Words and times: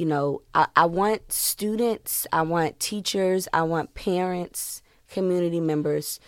you 0.00 0.06
know, 0.06 0.40
I, 0.54 0.66
I 0.74 0.86
want 0.86 1.30
students, 1.30 2.26
I 2.32 2.40
want 2.40 2.80
teachers, 2.80 3.46
I 3.52 3.60
want 3.60 3.92
parents, 3.92 4.80
community 5.10 5.60
members 5.60 6.18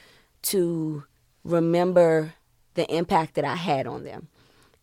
to 0.42 1.04
remember 1.42 2.34
the 2.74 2.84
impact 2.94 3.34
that 3.36 3.46
I 3.46 3.54
had 3.54 3.86
on 3.86 4.04
them 4.04 4.28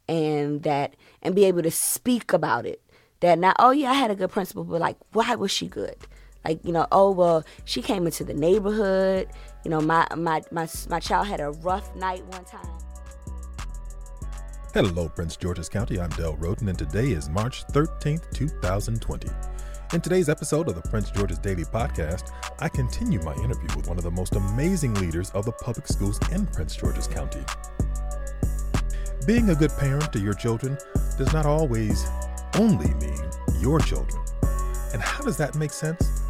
and 0.07 0.63
that 0.63 0.96
and 1.21 1.36
be 1.36 1.46
able 1.46 1.62
to 1.62 1.70
speak 1.70 2.33
about 2.33 2.65
it. 2.65 2.81
That 3.20 3.38
not 3.38 3.57
oh 3.60 3.70
yeah, 3.70 3.91
I 3.91 3.94
had 3.94 4.10
a 4.10 4.15
good 4.15 4.32
principal, 4.32 4.64
but 4.64 4.82
like 4.82 4.98
why 5.12 5.36
was 5.36 5.52
she 5.52 5.68
good? 5.68 5.96
Like, 6.44 6.66
you 6.66 6.71
know, 6.71 6.88
oh 6.92 7.12
well, 7.12 7.44
she 7.66 7.84
came 7.84 8.08
into 8.08 8.24
the 8.24 8.34
neighborhood. 8.34 9.30
You 9.64 9.70
know, 9.70 9.82
my 9.82 10.08
my 10.16 10.42
my 10.52 10.68
my 10.90 11.00
child 11.00 11.28
had 11.28 11.42
a 11.42 11.52
rough 11.52 11.96
night 11.96 12.26
one 12.26 12.44
time. 12.44 12.79
Hello, 14.71 15.09
Prince 15.09 15.36
George's 15.36 15.67
County. 15.67 15.99
I'm 15.99 16.11
Del 16.11 16.36
Roden, 16.36 16.69
and 16.69 16.77
today 16.77 17.07
is 17.07 17.27
March 17.27 17.65
13th, 17.69 18.31
2020. 18.36 19.27
In 19.95 19.99
today's 19.99 20.29
episode 20.29 20.68
of 20.68 20.75
the 20.75 20.87
Prince 20.89 21.10
George's 21.10 21.39
Daily 21.39 21.64
Podcast, 21.64 22.29
I 22.60 22.69
continue 22.69 23.19
my 23.24 23.33
interview 23.37 23.75
with 23.75 23.87
one 23.87 23.97
of 23.97 24.04
the 24.04 24.11
most 24.11 24.36
amazing 24.36 24.93
leaders 24.93 25.32
of 25.32 25.46
the 25.46 25.51
public 25.54 25.87
schools 25.87 26.19
in 26.32 26.46
Prince 26.46 26.75
George's 26.75 27.07
County. 27.07 27.43
Being 29.25 29.50
a 29.50 29.55
good 29.55 29.71
parent 29.71 30.13
to 30.13 30.19
your 30.19 30.36
children 30.36 30.77
does 31.18 31.33
not 31.33 31.47
always 31.47 32.05
only 32.53 32.94
mean 32.94 33.31
your 33.59 33.80
children. 33.80 34.23
And 34.94 35.02
how 35.02 35.23
does 35.23 35.38
that 35.38 35.55
make 35.55 35.72
sense? 35.72 36.22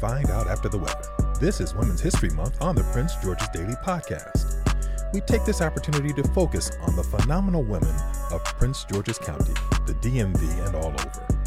Find 0.00 0.30
out 0.30 0.46
after 0.46 0.68
the 0.68 0.78
weather. 0.78 1.34
This 1.40 1.60
is 1.60 1.74
Women's 1.74 2.00
History 2.00 2.30
Month 2.30 2.62
on 2.62 2.76
the 2.76 2.84
Prince 2.92 3.16
George's 3.16 3.48
Daily 3.48 3.74
Podcast. 3.84 4.47
We 5.14 5.22
take 5.22 5.44
this 5.46 5.62
opportunity 5.62 6.12
to 6.12 6.28
focus 6.28 6.70
on 6.82 6.94
the 6.94 7.02
phenomenal 7.02 7.62
women 7.62 7.94
of 8.30 8.44
Prince 8.44 8.84
George's 8.84 9.18
County, 9.18 9.54
the 9.86 9.94
DMV, 9.94 10.66
and 10.66 10.76
all 10.76 10.88
over. 10.88 11.38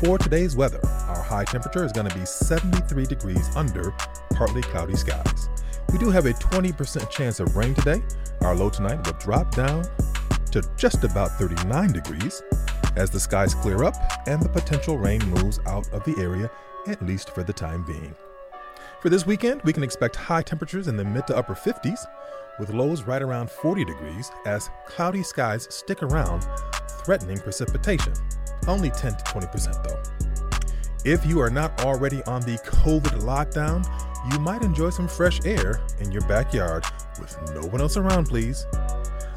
For 0.00 0.16
today's 0.16 0.56
weather, 0.56 0.80
our 0.84 1.22
high 1.22 1.44
temperature 1.44 1.84
is 1.84 1.92
going 1.92 2.08
to 2.08 2.18
be 2.18 2.24
73 2.24 3.04
degrees 3.04 3.54
under 3.56 3.90
partly 4.34 4.62
cloudy 4.62 4.96
skies. 4.96 5.50
We 5.92 5.98
do 5.98 6.08
have 6.10 6.24
a 6.24 6.32
20% 6.32 7.10
chance 7.10 7.40
of 7.40 7.56
rain 7.56 7.74
today. 7.74 8.02
Our 8.40 8.54
low 8.54 8.70
tonight 8.70 9.06
will 9.06 9.18
drop 9.18 9.54
down 9.54 9.84
to 10.52 10.62
just 10.76 11.04
about 11.04 11.38
39 11.38 11.92
degrees 11.92 12.42
as 12.96 13.10
the 13.10 13.20
skies 13.20 13.54
clear 13.54 13.84
up 13.84 13.96
and 14.26 14.42
the 14.42 14.48
potential 14.48 14.96
rain 14.96 15.20
moves 15.26 15.60
out 15.66 15.88
of 15.92 16.04
the 16.04 16.14
area, 16.18 16.50
at 16.86 17.04
least 17.04 17.34
for 17.34 17.42
the 17.42 17.52
time 17.52 17.84
being. 17.84 18.14
For 19.04 19.10
this 19.10 19.26
weekend, 19.26 19.60
we 19.64 19.74
can 19.74 19.82
expect 19.82 20.16
high 20.16 20.40
temperatures 20.40 20.88
in 20.88 20.96
the 20.96 21.04
mid 21.04 21.26
to 21.26 21.36
upper 21.36 21.52
50s, 21.54 22.06
with 22.58 22.72
lows 22.72 23.02
right 23.02 23.20
around 23.20 23.50
40 23.50 23.84
degrees 23.84 24.30
as 24.46 24.70
cloudy 24.86 25.22
skies 25.22 25.68
stick 25.68 26.02
around, 26.02 26.46
threatening 27.04 27.36
precipitation. 27.36 28.14
Only 28.66 28.88
10 28.88 29.16
to 29.16 29.24
20% 29.24 29.86
though. 29.86 30.02
If 31.04 31.26
you 31.26 31.38
are 31.40 31.50
not 31.50 31.84
already 31.84 32.22
on 32.22 32.40
the 32.40 32.56
COVID 32.64 33.20
lockdown, 33.20 33.84
you 34.32 34.38
might 34.38 34.62
enjoy 34.62 34.88
some 34.88 35.06
fresh 35.06 35.38
air 35.44 35.82
in 36.00 36.10
your 36.10 36.26
backyard 36.26 36.86
with 37.20 37.36
no 37.54 37.60
one 37.66 37.82
else 37.82 37.98
around, 37.98 38.28
please. 38.28 38.64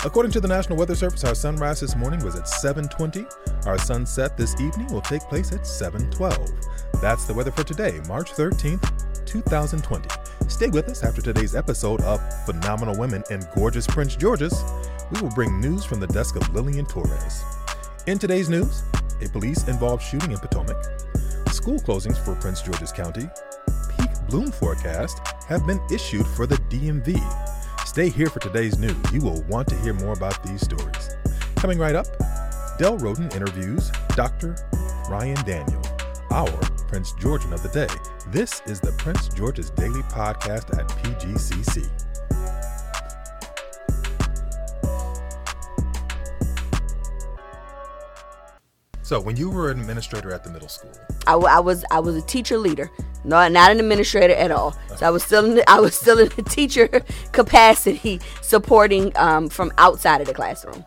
According 0.06 0.32
to 0.32 0.40
the 0.40 0.48
National 0.48 0.78
Weather 0.78 0.96
Service, 0.96 1.26
our 1.26 1.36
sunrise 1.36 1.82
this 1.82 1.94
morning 1.98 2.24
was 2.24 2.38
at 2.38 2.48
7:20. 2.48 3.26
Our 3.66 3.78
sunset 3.78 4.38
this 4.38 4.54
evening 4.62 4.88
will 4.94 5.02
take 5.02 5.24
place 5.24 5.52
at 5.52 5.68
7:12. 5.68 6.54
That's 7.02 7.26
the 7.26 7.34
weather 7.34 7.52
for 7.52 7.66
today, 7.66 8.00
March 8.08 8.32
13th, 8.32 9.07
2020. 9.44 10.10
Stay 10.48 10.68
with 10.68 10.90
us 10.90 11.04
after 11.04 11.22
today's 11.22 11.56
episode 11.56 12.02
of 12.02 12.20
Phenomenal 12.46 12.98
Women 12.98 13.24
in 13.30 13.42
Gorgeous 13.56 13.86
Prince 13.86 14.16
George's. 14.16 14.64
We 15.12 15.22
will 15.22 15.30
bring 15.30 15.60
news 15.60 15.86
from 15.86 16.00
the 16.00 16.08
desk 16.08 16.36
of 16.36 16.54
Lillian 16.54 16.86
Torres. 16.86 17.44
In 18.08 18.18
today's 18.18 18.50
news, 18.50 18.84
a 19.22 19.30
police 19.30 19.68
involved 19.68 20.02
shooting 20.02 20.32
in 20.32 20.40
Potomac, 20.40 20.84
school 21.52 21.80
closings 21.80 22.18
for 22.24 22.36
Prince 22.36 22.62
George's 22.62 22.92
County, 22.92 23.30
peak 23.98 24.10
bloom 24.28 24.52
forecast 24.52 25.20
have 25.48 25.66
been 25.68 25.80
issued 25.92 26.26
for 26.26 26.48
the 26.48 26.58
DMV. 26.70 27.18
Stay 27.86 28.10
here 28.10 28.30
for 28.30 28.40
today's 28.40 28.78
news. 28.78 28.98
You 29.14 29.22
will 29.22 29.44
want 29.44 29.68
to 29.70 29.76
hear 29.80 29.94
more 29.94 30.14
about 30.14 30.44
these 30.44 30.62
stories. 30.62 31.16
Coming 31.56 31.78
right 31.78 31.96
up, 31.96 32.08
Del 32.80 32.98
Roden 32.98 33.30
interviews 33.32 33.92
Dr. 34.16 34.56
Ryan 35.10 35.44
Daniel, 35.46 35.82
our 36.32 36.50
Prince 36.88 37.12
Georgian 37.14 37.54
of 37.54 37.62
the 37.64 37.70
day. 37.70 37.88
This 38.32 38.62
is 38.66 38.80
the 38.80 38.92
Prince 38.94 39.28
George's 39.30 39.70
Daily 39.72 40.02
Podcast 40.04 40.78
at 40.78 40.88
PGCC. 41.04 41.88
So, 49.02 49.22
when 49.22 49.38
you 49.38 49.50
were 49.50 49.72
an 49.72 49.80
administrator 49.80 50.34
at 50.34 50.44
the 50.44 50.50
middle 50.50 50.68
school, 50.68 50.92
I, 51.28 51.32
w- 51.32 51.48
I 51.48 51.60
was 51.62 51.86
I 51.92 52.00
was 52.02 52.16
a 52.18 52.22
teacher 52.22 52.58
leader, 52.58 52.92
no, 53.24 53.48
not 53.48 53.72
an 53.72 53.80
administrator 53.80 54.34
at 54.34 54.52
all. 54.52 54.76
So 54.98 55.06
I 55.06 55.10
was 55.12 55.24
still 55.24 55.46
in 55.46 55.56
the, 55.56 55.70
I 55.70 55.80
was 55.80 55.96
still 55.96 56.20
in 56.20 56.28
the 56.36 56.42
teacher 56.50 56.90
capacity, 57.32 58.20
supporting 58.42 59.16
um, 59.16 59.48
from 59.48 59.72
outside 59.78 60.20
of 60.20 60.28
the 60.28 60.34
classroom. 60.34 60.84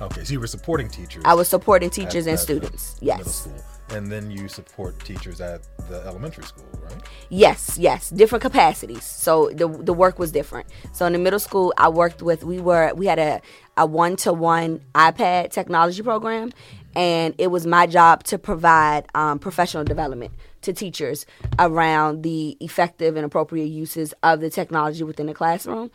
okay, 0.00 0.22
so 0.22 0.32
you 0.32 0.38
were 0.38 0.46
supporting 0.46 0.88
teachers. 0.88 1.24
I 1.26 1.34
was 1.34 1.48
supporting 1.48 1.90
teachers 1.90 2.26
at- 2.28 2.30
and 2.30 2.34
at 2.34 2.38
students. 2.38 3.00
Middle 3.02 3.16
Yes. 3.18 3.34
school, 3.34 3.54
and 3.90 4.10
then 4.10 4.30
you 4.30 4.48
support 4.48 4.98
teachers 5.00 5.40
at 5.40 5.62
the 5.88 6.02
elementary 6.06 6.44
school, 6.44 6.66
right? 6.82 7.02
Yes, 7.28 7.78
yes, 7.78 8.10
different 8.10 8.42
capacities. 8.42 9.04
So 9.04 9.50
the 9.54 9.68
the 9.68 9.92
work 9.92 10.18
was 10.18 10.32
different. 10.32 10.68
So 10.92 11.06
in 11.06 11.12
the 11.12 11.18
middle 11.18 11.38
school, 11.38 11.72
I 11.76 11.88
worked 11.88 12.22
with 12.22 12.44
we 12.44 12.60
were 12.60 12.92
we 12.94 13.06
had 13.06 13.18
a 13.18 13.40
a 13.76 13.86
one 13.86 14.16
to 14.16 14.32
one 14.32 14.80
iPad 14.94 15.50
technology 15.50 16.02
program, 16.02 16.52
and 16.94 17.34
it 17.38 17.48
was 17.48 17.66
my 17.66 17.86
job 17.86 18.24
to 18.24 18.38
provide 18.38 19.06
um, 19.14 19.38
professional 19.38 19.84
development 19.84 20.32
to 20.62 20.72
teachers 20.72 21.26
around 21.58 22.22
the 22.22 22.56
effective 22.60 23.16
and 23.16 23.24
appropriate 23.24 23.66
uses 23.66 24.14
of 24.22 24.40
the 24.40 24.50
technology 24.50 25.04
within 25.04 25.26
the 25.26 25.34
classroom, 25.34 25.90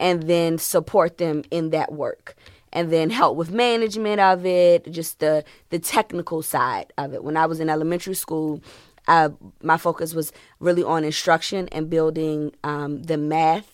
and 0.00 0.24
then 0.24 0.58
support 0.58 1.18
them 1.18 1.44
in 1.50 1.70
that 1.70 1.92
work. 1.92 2.34
And 2.76 2.92
then 2.92 3.08
help 3.08 3.38
with 3.38 3.50
management 3.50 4.20
of 4.20 4.44
it, 4.44 4.92
just 4.92 5.18
the 5.18 5.44
the 5.70 5.78
technical 5.78 6.42
side 6.42 6.92
of 6.98 7.14
it. 7.14 7.24
When 7.24 7.36
I 7.36 7.46
was 7.46 7.58
in 7.58 7.68
elementary 7.70 8.14
school, 8.14 8.60
uh, 9.08 9.30
my 9.62 9.78
focus 9.78 10.12
was 10.14 10.30
really 10.60 10.82
on 10.82 11.02
instruction 11.02 11.68
and 11.72 11.88
building 11.88 12.52
um, 12.64 13.02
the 13.10 13.16
math 13.16 13.70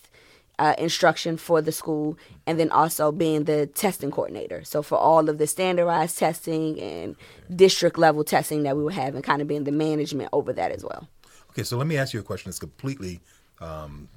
uh, 0.57 0.75
instruction 0.77 1.35
for 1.37 1.61
the 1.61 1.71
school, 1.71 2.17
and 2.47 2.57
then 2.59 2.69
also 2.71 3.11
being 3.11 3.43
the 3.43 3.67
testing 3.67 4.11
coordinator. 4.11 4.63
So 4.63 4.81
for 4.81 4.97
all 4.97 5.27
of 5.29 5.37
the 5.37 5.47
standardized 5.47 6.17
testing 6.17 6.79
and 6.79 7.15
district 7.53 7.97
level 7.97 8.23
testing 8.23 8.63
that 8.63 8.77
we 8.77 8.83
were 8.83 8.91
having, 8.91 9.21
kind 9.21 9.41
of 9.41 9.47
being 9.47 9.65
the 9.65 9.71
management 9.71 10.29
over 10.31 10.53
that 10.53 10.71
as 10.71 10.83
well. 10.83 11.09
Okay, 11.49 11.63
so 11.63 11.77
let 11.77 11.87
me 11.87 11.97
ask 11.97 12.13
you 12.13 12.19
a 12.21 12.23
question 12.23 12.49
that's 12.49 12.59
completely 12.59 13.19
um, 13.59 14.07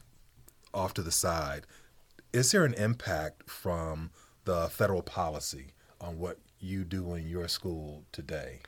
off 0.73 0.95
to 0.95 1.03
the 1.03 1.13
side. 1.13 1.67
Is 2.33 2.53
there 2.53 2.65
an 2.65 2.75
impact 2.75 3.51
from 3.51 4.11
the 4.47 4.69
federal 4.71 5.03
policy 5.03 5.67
on 6.01 6.19
what 6.19 6.39
you 6.59 6.85
do 6.85 7.15
in 7.15 7.29
your 7.29 7.47
school 7.49 8.05
today? 8.13 8.61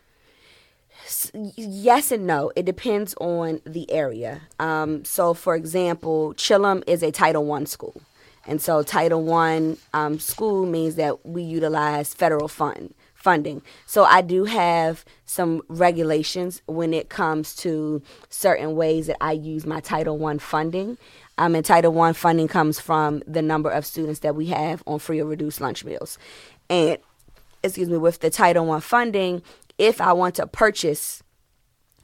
yes 1.57 2.13
and 2.13 2.27
no. 2.27 2.51
It 2.57 2.65
depends 2.65 3.15
on 3.21 3.61
the 3.65 3.91
area. 3.91 4.43
Um, 4.59 5.05
so, 5.05 5.33
for 5.33 5.55
example, 5.55 6.35
Chillum 6.35 6.83
is 6.87 7.03
a 7.03 7.11
Title 7.11 7.45
One 7.45 7.67
school, 7.67 8.03
and 8.47 8.61
so 8.61 8.83
Title 8.83 9.23
One 9.23 9.79
um, 9.95 10.19
school 10.19 10.67
means 10.67 10.97
that 10.97 11.25
we 11.25 11.43
utilize 11.43 12.15
federal 12.15 12.49
fund 12.49 12.95
funding. 13.15 13.63
So 13.85 14.05
I 14.05 14.23
do 14.23 14.45
have 14.45 15.05
some 15.27 15.61
regulations 15.69 16.63
when 16.67 16.95
it 16.95 17.09
comes 17.09 17.55
to 17.57 18.01
certain 18.29 18.77
ways 18.77 19.09
that 19.09 19.17
I 19.21 19.33
use 19.33 19.67
my 19.67 19.81
Title 19.81 20.17
One 20.17 20.39
funding. 20.39 20.99
Um, 21.39 21.55
and 21.55 21.65
Title 21.65 21.93
One 21.93 22.15
funding 22.15 22.49
comes 22.49 22.81
from 22.81 23.23
the 23.27 23.43
number 23.43 23.71
of 23.71 23.87
students 23.87 24.21
that 24.21 24.35
we 24.35 24.47
have 24.47 24.83
on 24.87 24.99
free 24.99 25.21
or 25.21 25.25
reduced 25.25 25.61
lunch 25.61 25.85
meals, 25.85 26.19
and 26.69 26.99
excuse 27.63 27.89
me, 27.89 27.97
with 27.97 28.19
the 28.21 28.29
Title 28.29 28.67
One 28.67 28.81
funding, 28.81 29.43
if 29.79 30.01
I 30.01 30.13
want 30.13 30.35
to 30.37 30.47
purchase 30.47 31.23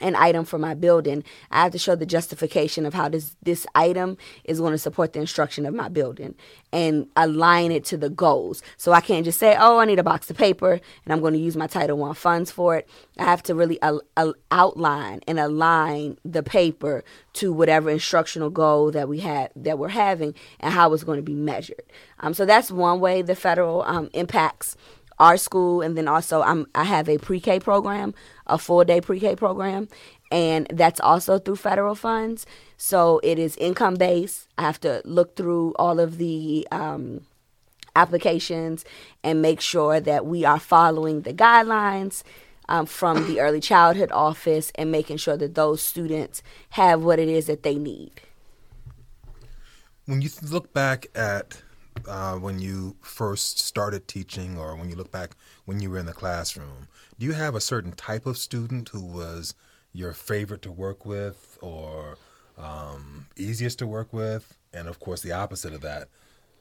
an 0.04 0.14
item 0.14 0.44
for 0.44 0.58
my 0.58 0.74
building, 0.74 1.24
I 1.50 1.62
have 1.62 1.72
to 1.72 1.78
show 1.78 1.96
the 1.96 2.04
justification 2.06 2.84
of 2.84 2.92
how 2.92 3.08
this 3.08 3.36
this 3.42 3.66
item 3.74 4.18
is 4.44 4.60
going 4.60 4.72
to 4.72 4.78
support 4.78 5.14
the 5.14 5.20
instruction 5.20 5.64
of 5.64 5.74
my 5.74 5.88
building 5.88 6.34
and 6.72 7.08
align 7.16 7.72
it 7.72 7.84
to 7.86 7.96
the 7.96 8.10
goals. 8.10 8.62
So 8.76 8.92
I 8.92 9.00
can't 9.00 9.24
just 9.24 9.38
say, 9.40 9.56
"Oh, 9.58 9.78
I 9.78 9.86
need 9.86 9.98
a 9.98 10.04
box 10.04 10.28
of 10.30 10.36
paper 10.36 10.72
and 10.72 11.12
I'm 11.12 11.20
going 11.20 11.32
to 11.32 11.38
use 11.40 11.56
my 11.56 11.66
Title 11.66 11.96
One 11.96 12.14
funds 12.14 12.50
for 12.50 12.76
it." 12.76 12.88
I 13.18 13.24
have 13.24 13.42
to 13.44 13.54
really 13.54 13.80
al- 13.80 14.02
al- 14.16 14.34
outline 14.50 15.20
and 15.26 15.40
align 15.40 16.18
the 16.22 16.42
paper 16.42 17.02
to 17.34 17.52
whatever 17.52 17.88
instructional 17.88 18.50
goal 18.50 18.90
that 18.90 19.08
we 19.08 19.20
had 19.20 19.50
that 19.56 19.78
we're 19.78 19.88
having 19.88 20.34
and 20.60 20.74
how 20.74 20.92
it's 20.92 21.04
going 21.04 21.18
to 21.18 21.22
be 21.22 21.34
measured. 21.34 21.82
Um, 22.20 22.34
so 22.34 22.44
that's 22.44 22.70
one 22.70 23.00
way 23.00 23.22
the 23.22 23.34
federal 23.34 23.82
um, 23.82 24.10
impacts 24.12 24.76
our 25.18 25.36
school 25.36 25.80
and 25.80 25.96
then 25.96 26.08
also 26.08 26.42
I'm 26.42 26.66
I 26.74 26.84
have 26.84 27.08
a 27.08 27.18
pre-K 27.18 27.60
program, 27.60 28.14
a 28.46 28.58
full 28.58 28.84
day 28.84 29.00
pre-K 29.00 29.36
program, 29.36 29.88
and 30.30 30.66
that's 30.70 31.00
also 31.00 31.38
through 31.38 31.56
federal 31.56 31.94
funds. 31.94 32.46
So 32.76 33.20
it 33.22 33.38
is 33.38 33.56
income 33.56 33.94
based. 33.94 34.48
I 34.58 34.62
have 34.62 34.80
to 34.80 35.02
look 35.04 35.36
through 35.36 35.74
all 35.78 36.00
of 36.00 36.18
the 36.18 36.66
um, 36.70 37.22
applications 37.96 38.84
and 39.22 39.40
make 39.40 39.60
sure 39.60 40.00
that 40.00 40.26
we 40.26 40.44
are 40.44 40.58
following 40.58 41.22
the 41.22 41.32
guidelines 41.32 42.22
um, 42.68 42.86
from 42.86 43.26
the 43.28 43.40
early 43.40 43.60
childhood 43.60 44.10
office 44.12 44.72
and 44.74 44.90
making 44.90 45.18
sure 45.18 45.36
that 45.36 45.54
those 45.54 45.82
students 45.82 46.42
have 46.70 47.02
what 47.02 47.18
it 47.18 47.28
is 47.28 47.46
that 47.46 47.62
they 47.62 47.76
need. 47.76 48.12
When 50.06 50.20
you 50.20 50.30
look 50.42 50.72
back 50.72 51.06
at 51.14 51.62
uh, 52.08 52.36
when 52.36 52.58
you 52.58 52.96
first 53.00 53.58
started 53.58 54.08
teaching, 54.08 54.58
or 54.58 54.76
when 54.76 54.90
you 54.90 54.96
look 54.96 55.10
back 55.10 55.36
when 55.64 55.80
you 55.80 55.90
were 55.90 55.98
in 55.98 56.06
the 56.06 56.12
classroom, 56.12 56.88
do 57.18 57.26
you 57.26 57.32
have 57.32 57.54
a 57.54 57.60
certain 57.60 57.92
type 57.92 58.26
of 58.26 58.36
student 58.38 58.88
who 58.90 59.00
was 59.00 59.54
your 59.92 60.12
favorite 60.12 60.62
to 60.62 60.72
work 60.72 61.06
with, 61.06 61.58
or 61.60 62.18
um, 62.58 63.26
easiest 63.36 63.78
to 63.78 63.86
work 63.86 64.12
with, 64.12 64.56
and 64.72 64.88
of 64.88 65.00
course 65.00 65.22
the 65.22 65.32
opposite 65.32 65.72
of 65.72 65.80
that, 65.82 66.08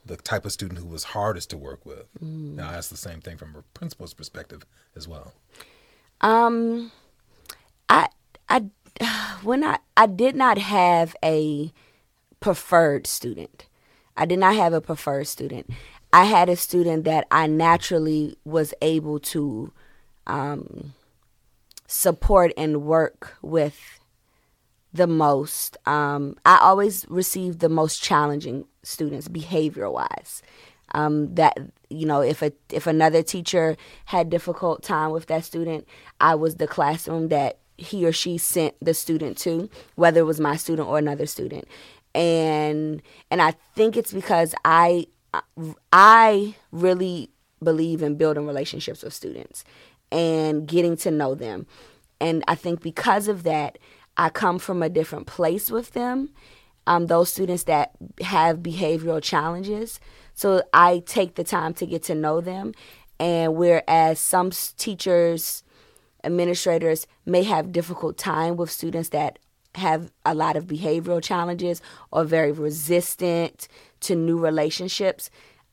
the 0.06 0.18
type 0.18 0.46
of 0.46 0.52
student 0.52 0.80
who 0.80 0.88
was 0.88 1.04
hardest 1.04 1.50
to 1.50 1.58
work 1.58 1.86
with? 1.86 2.08
Mm. 2.20 2.56
Now, 2.56 2.72
that's 2.72 2.90
the 2.90 2.98
same 2.98 3.22
thing 3.22 3.38
from 3.38 3.56
a 3.56 3.62
principal's 3.78 4.14
perspective 4.14 4.66
as 4.96 5.08
well. 5.08 5.34
Um, 6.22 6.92
I 7.90 8.08
I 8.50 8.66
when 9.44 9.64
I 9.64 9.80
I 9.98 10.06
did 10.06 10.36
not 10.36 10.58
have 10.58 11.16
a 11.24 11.72
preferred 12.40 13.08
student. 13.08 13.66
I 14.16 14.26
did 14.26 14.40
not 14.40 14.56
have 14.56 14.74
a 14.74 14.82
preferred 14.82 15.28
student. 15.28 15.70
I 16.12 16.26
had 16.26 16.50
a 16.50 16.56
student 16.56 17.06
that 17.06 17.28
I 17.32 17.48
naturally 17.48 18.38
was 18.46 18.74
able 18.82 19.20
to 19.20 19.72
um, 20.28 20.94
support 21.88 22.54
and 22.56 22.84
work 22.84 23.36
with 23.42 24.00
the 24.94 25.08
most. 25.08 25.78
Um, 25.88 26.38
I 26.46 26.60
always 26.62 27.06
received 27.10 27.60
the 27.60 27.70
most 27.70 28.02
challenging 28.02 28.66
students, 28.84 29.28
behavior 29.28 29.90
wise. 29.90 30.44
Um, 30.96 31.34
that 31.34 31.58
you 31.90 32.06
know, 32.06 32.22
if 32.22 32.44
a 32.44 32.52
if 32.70 32.86
another 32.86 33.24
teacher 33.24 33.76
had 34.06 34.30
difficult 34.30 34.84
time 34.84 35.10
with 35.12 35.26
that 35.28 35.44
student, 35.44 35.88
I 36.20 36.36
was 36.36 36.56
the 36.56 36.68
classroom 36.68 37.30
that 37.30 37.58
he 37.78 38.06
or 38.06 38.12
she 38.12 38.38
sent 38.38 38.76
the 38.82 38.94
student 38.94 39.38
to, 39.40 39.70
whether 39.96 40.22
it 40.22 40.26
was 40.26 40.40
my 40.40 40.56
student 40.56 40.88
or 40.88 40.98
another 40.98 41.26
student 41.26 41.68
and 42.16 43.02
and 43.32 43.42
I 43.42 43.52
think 43.76 43.98
it's 43.98 44.14
because 44.14 44.54
I 44.64 45.08
I 45.92 46.56
really 46.72 47.30
believe 47.64 48.04
in 48.04 48.16
building 48.16 48.46
relationships 48.46 49.04
with 49.04 49.14
students 49.14 49.64
and 50.12 50.68
getting 50.68 50.96
to 50.98 51.12
know 51.12 51.34
them. 51.34 51.66
And 52.20 52.44
I 52.48 52.56
think 52.56 52.82
because 52.82 53.28
of 53.28 53.44
that, 53.44 53.80
I 54.16 54.30
come 54.30 54.60
from 54.60 54.84
a 54.84 54.90
different 54.90 55.26
place 55.26 55.72
with 55.72 55.92
them. 55.94 56.30
Um, 56.86 57.08
those 57.08 57.32
students 57.32 57.64
that 57.64 57.92
have 58.22 58.58
behavioral 58.58 59.24
challenges. 59.24 60.00
So 60.36 60.62
I 60.74 61.02
take 61.06 61.36
the 61.36 61.44
time 61.44 61.74
to 61.76 61.86
get 61.86 62.04
to 62.04 62.16
know 62.16 62.42
them. 62.42 62.74
And 63.20 63.56
whereas 63.56 64.20
some 64.20 64.52
teachers, 64.78 65.63
administrators 66.24 67.08
may 67.26 67.44
have 67.44 67.72
difficult 67.72 68.18
time 68.18 68.56
with 68.56 68.72
students 68.72 69.10
that 69.10 69.40
have 69.76 70.12
a 70.26 70.34
lot 70.34 70.56
of 70.56 70.68
behavioral 70.68 71.22
challenges 71.24 71.82
or 72.12 72.24
very 72.24 72.52
resistant 72.52 73.68
to 74.02 74.16
new 74.16 74.38
relationships. 74.38 75.30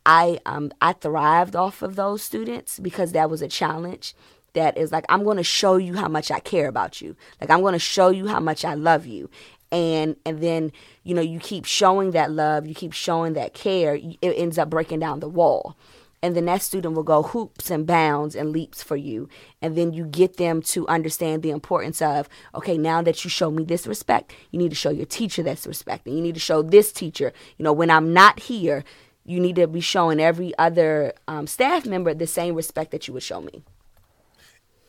I 0.07 0.41
um, 0.47 0.73
I 0.81 0.95
thrived 0.95 1.55
off 1.55 1.83
of 1.83 1.97
those 1.97 2.23
students 2.23 2.79
because 2.79 3.13
that 3.13 3.29
was 3.29 3.43
a 3.43 3.49
challenge 3.49 4.15
that 4.55 4.77
is 4.79 4.93
like 4.93 5.05
I'm 5.09 5.25
going 5.25 5.37
to 5.37 5.45
show 5.45 5.77
you 5.77 5.97
how 5.97 6.09
much 6.09 6.31
I 6.31 6.41
care 6.41 6.69
about 6.69 7.03
you. 7.03 7.17
Like 7.41 7.51
I'm 7.51 7.61
going 7.61 7.75
to 7.75 7.79
show 7.79 8.09
you 8.09 8.27
how 8.27 8.41
much 8.41 8.65
I 8.65 8.75
love 8.75 9.07
you. 9.07 9.29
And 9.71 10.17
and 10.25 10.41
then 10.41 10.73
you 11.05 11.15
know 11.15 11.21
you 11.21 11.39
keep 11.39 11.67
showing 11.67 12.13
that 12.13 12.31
love, 12.33 12.67
you 12.67 12.75
keep 12.75 12.93
showing 12.93 13.35
that 13.35 13.53
care, 13.55 13.95
it 13.95 14.19
ends 14.23 14.59
up 14.59 14.71
breaking 14.71 15.01
down 15.01 15.21
the 15.21 15.29
wall 15.29 15.77
and 16.23 16.37
then 16.37 16.45
that 16.47 16.63
student 16.63 16.95
will 16.95 17.03
go 17.03 17.23
hoops 17.23 17.71
and 17.71 17.87
bounds 17.87 18.37
and 18.37 18.51
leaps 18.51 18.83
for 18.83 18.97
you. 18.97 19.29
And 19.63 19.77
then 19.77 19.93
you 19.93 20.05
get 20.05 20.37
them 20.37 20.61
to 20.63 20.87
understand 20.89 21.43
the 21.43 21.51
importance 21.51 22.03
of 22.03 22.29
okay 22.55 22.77
now 22.77 23.03
that 23.03 23.25
you 23.25 23.31
show 23.31 23.51
me 23.51 23.65
this 23.65 23.87
respect 23.87 24.33
you 24.51 24.59
need 24.59 24.71
to 24.71 24.77
show 24.77 24.91
your 24.91 25.07
teacher 25.07 25.43
this 25.43 25.67
respect. 25.67 26.07
And 26.07 26.17
you 26.17 26.23
need 26.23 26.35
to 26.35 26.41
show 26.41 26.63
this 26.63 26.93
teacher 26.93 27.33
you 27.59 27.65
know 27.65 27.73
when 27.73 27.91
i'm 27.91 28.13
not 28.13 28.41
here 28.41 28.85
you 29.25 29.39
need 29.39 29.57
to 29.57 29.67
be 29.67 29.81
showing 29.81 30.21
every 30.21 30.57
other 30.59 31.13
um, 31.29 31.47
staff 31.47 31.87
member 31.87 32.13
the 32.15 32.27
same 32.27 32.55
respect 32.55 32.91
that 32.91 33.07
you 33.07 33.15
would 33.15 33.23
show 33.23 33.41
me. 33.41 33.63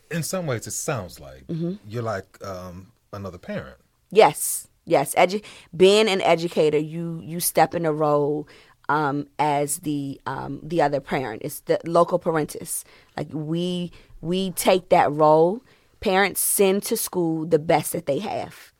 In 0.10 0.24
some 0.24 0.46
ways 0.46 0.68
it 0.68 0.72
sounds 0.72 1.20
like 1.20 1.48
mm-hmm. 1.48 1.74
you're 1.88 2.04
like 2.04 2.44
um, 2.46 2.92
another 3.14 3.38
parent. 3.38 3.78
Yes. 4.10 4.68
Yes. 4.86 5.14
Edu- 5.16 5.44
being 5.76 6.10
an 6.10 6.22
educator 6.22 6.78
you 6.78 7.22
you 7.24 7.40
step 7.40 7.76
in 7.76 7.86
a 7.86 7.94
role 7.94 8.48
um, 8.92 9.28
as 9.40 9.78
the 9.80 10.20
um, 10.26 10.60
the 10.62 10.82
other 10.82 11.00
parent. 11.00 11.44
It's 11.46 11.62
the 11.62 11.80
loco 11.86 12.18
parentis. 12.18 12.84
Like 13.16 13.30
we 13.32 13.92
we 14.20 14.52
take 14.52 14.90
that 14.90 15.12
role. 15.12 15.64
Parents 16.02 16.42
send 16.42 16.84
to 16.84 16.98
school 16.98 17.46
the 17.46 17.60
best 17.60 17.94
that 17.94 18.06
they 18.06 18.20
have, 18.20 18.74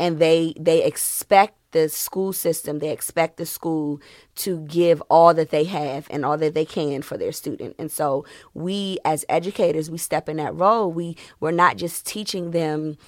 and 0.00 0.18
they 0.18 0.52
they 0.58 0.82
expect 0.82 1.54
the 1.70 1.88
school 1.88 2.32
system. 2.32 2.80
They 2.80 2.90
expect 2.90 3.36
the 3.36 3.46
school 3.46 4.00
to 4.36 4.60
give 4.62 5.00
all 5.02 5.32
that 5.34 5.50
they 5.50 5.64
have 5.64 6.08
and 6.10 6.24
all 6.24 6.38
that 6.38 6.54
they 6.54 6.64
can 6.64 7.02
for 7.02 7.16
their 7.16 7.32
student. 7.32 7.76
And 7.78 7.92
so 7.92 8.24
we 8.52 8.98
as 9.04 9.24
educators, 9.28 9.92
we 9.92 9.98
step 9.98 10.28
in 10.28 10.38
that 10.38 10.56
role. 10.56 10.90
We 10.90 11.16
we're 11.38 11.52
not 11.52 11.76
just 11.76 12.04
teaching 12.04 12.50
them 12.50 12.98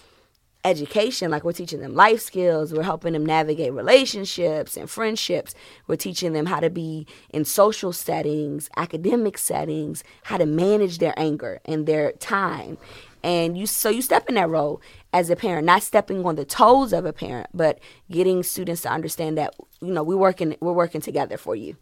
education 0.69 1.31
like 1.31 1.45
we're 1.45 1.53
teaching 1.53 1.81
them 1.81 1.95
life 1.95 2.21
skills 2.21 2.73
we're 2.73 2.83
helping 2.83 3.13
them 3.13 3.25
navigate 3.25 3.73
relationships 3.73 4.77
and 4.77 4.91
friendships 4.91 5.55
we're 5.87 5.97
teaching 5.97 6.33
them 6.33 6.47
how 6.47 6.61
to 6.61 6.71
be 6.71 7.07
in 7.31 7.45
social 7.45 7.93
settings 7.93 8.69
academic 8.77 9.39
settings 9.39 10.05
how 10.25 10.37
to 10.37 10.47
manage 10.47 10.99
their 10.99 11.15
anger 11.17 11.61
and 11.65 11.87
their 11.87 12.13
time. 12.13 12.79
And 13.23 13.59
you 13.59 13.67
so 13.67 13.89
you 13.89 14.03
step 14.03 14.29
in 14.29 14.37
that 14.37 14.49
role 14.49 14.81
as 15.13 15.31
a 15.31 15.37
parent 15.37 15.67
not 15.67 15.83
stepping 15.83 16.25
on 16.25 16.37
the 16.37 16.45
toes 16.45 16.93
of 16.93 17.05
a 17.05 17.13
parent 17.13 17.49
but 17.53 17.79
getting 18.11 18.43
students 18.43 18.83
to 18.83 18.91
understand 18.91 19.37
that 19.39 19.55
you 19.81 19.93
know 19.93 20.03
we're 20.03 20.17
working 20.17 20.57
we're 20.61 20.73
working 20.73 21.01
together 21.01 21.37
for 21.37 21.57
you. 21.57 21.77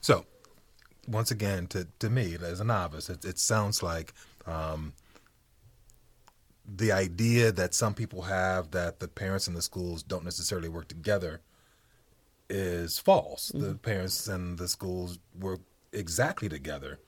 So 0.00 0.24
once 1.06 1.30
again 1.30 1.66
to, 1.68 1.86
to 1.98 2.10
me 2.10 2.36
as 2.42 2.60
a 2.60 2.64
novice 2.64 3.08
it, 3.08 3.24
it 3.24 3.38
sounds 3.38 3.82
like 3.82 4.12
um, 4.46 4.92
the 6.74 6.92
idea 6.92 7.52
that 7.52 7.74
some 7.74 7.94
people 7.94 8.22
have 8.22 8.70
that 8.70 9.00
the 9.00 9.08
parents 9.08 9.46
and 9.46 9.56
the 9.56 9.62
schools 9.62 10.02
don't 10.02 10.24
necessarily 10.24 10.68
work 10.68 10.88
together 10.88 11.40
is 12.48 12.98
false. 12.98 13.50
Mm-hmm. 13.50 13.66
The 13.66 13.74
parents 13.74 14.28
and 14.28 14.58
the 14.58 14.68
schools 14.68 15.18
work 15.38 15.60
exactly 15.92 16.48
together, 16.48 16.98